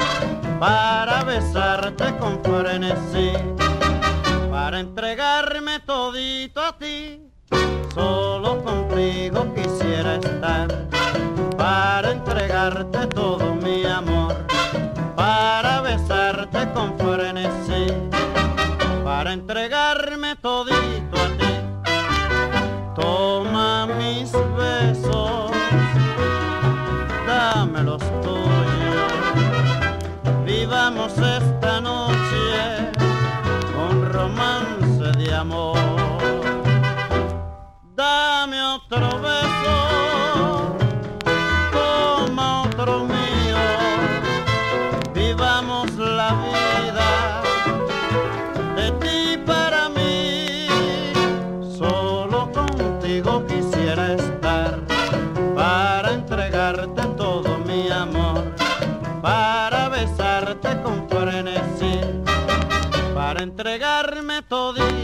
[0.59, 3.31] para besarte con frenesí,
[4.51, 7.23] para entregarme todito a ti.
[7.95, 10.87] Solo contigo quisiera estar
[12.11, 14.35] entregarte todo mi amor,
[15.15, 17.87] para besarte con frenesí,
[19.05, 21.26] para entregarme todito a ti.
[64.49, 64.96] Todito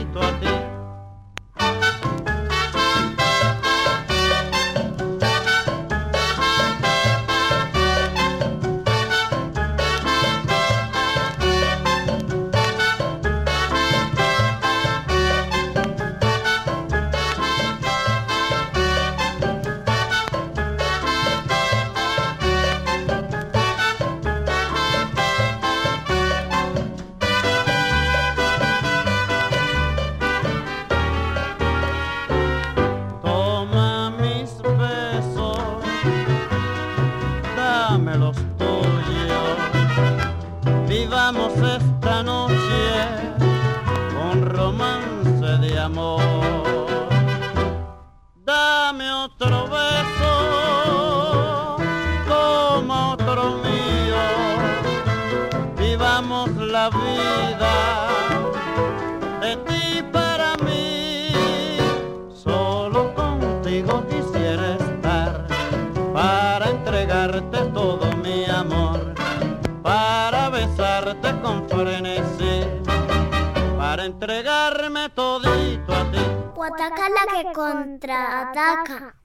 [77.73, 79.22] contraataca.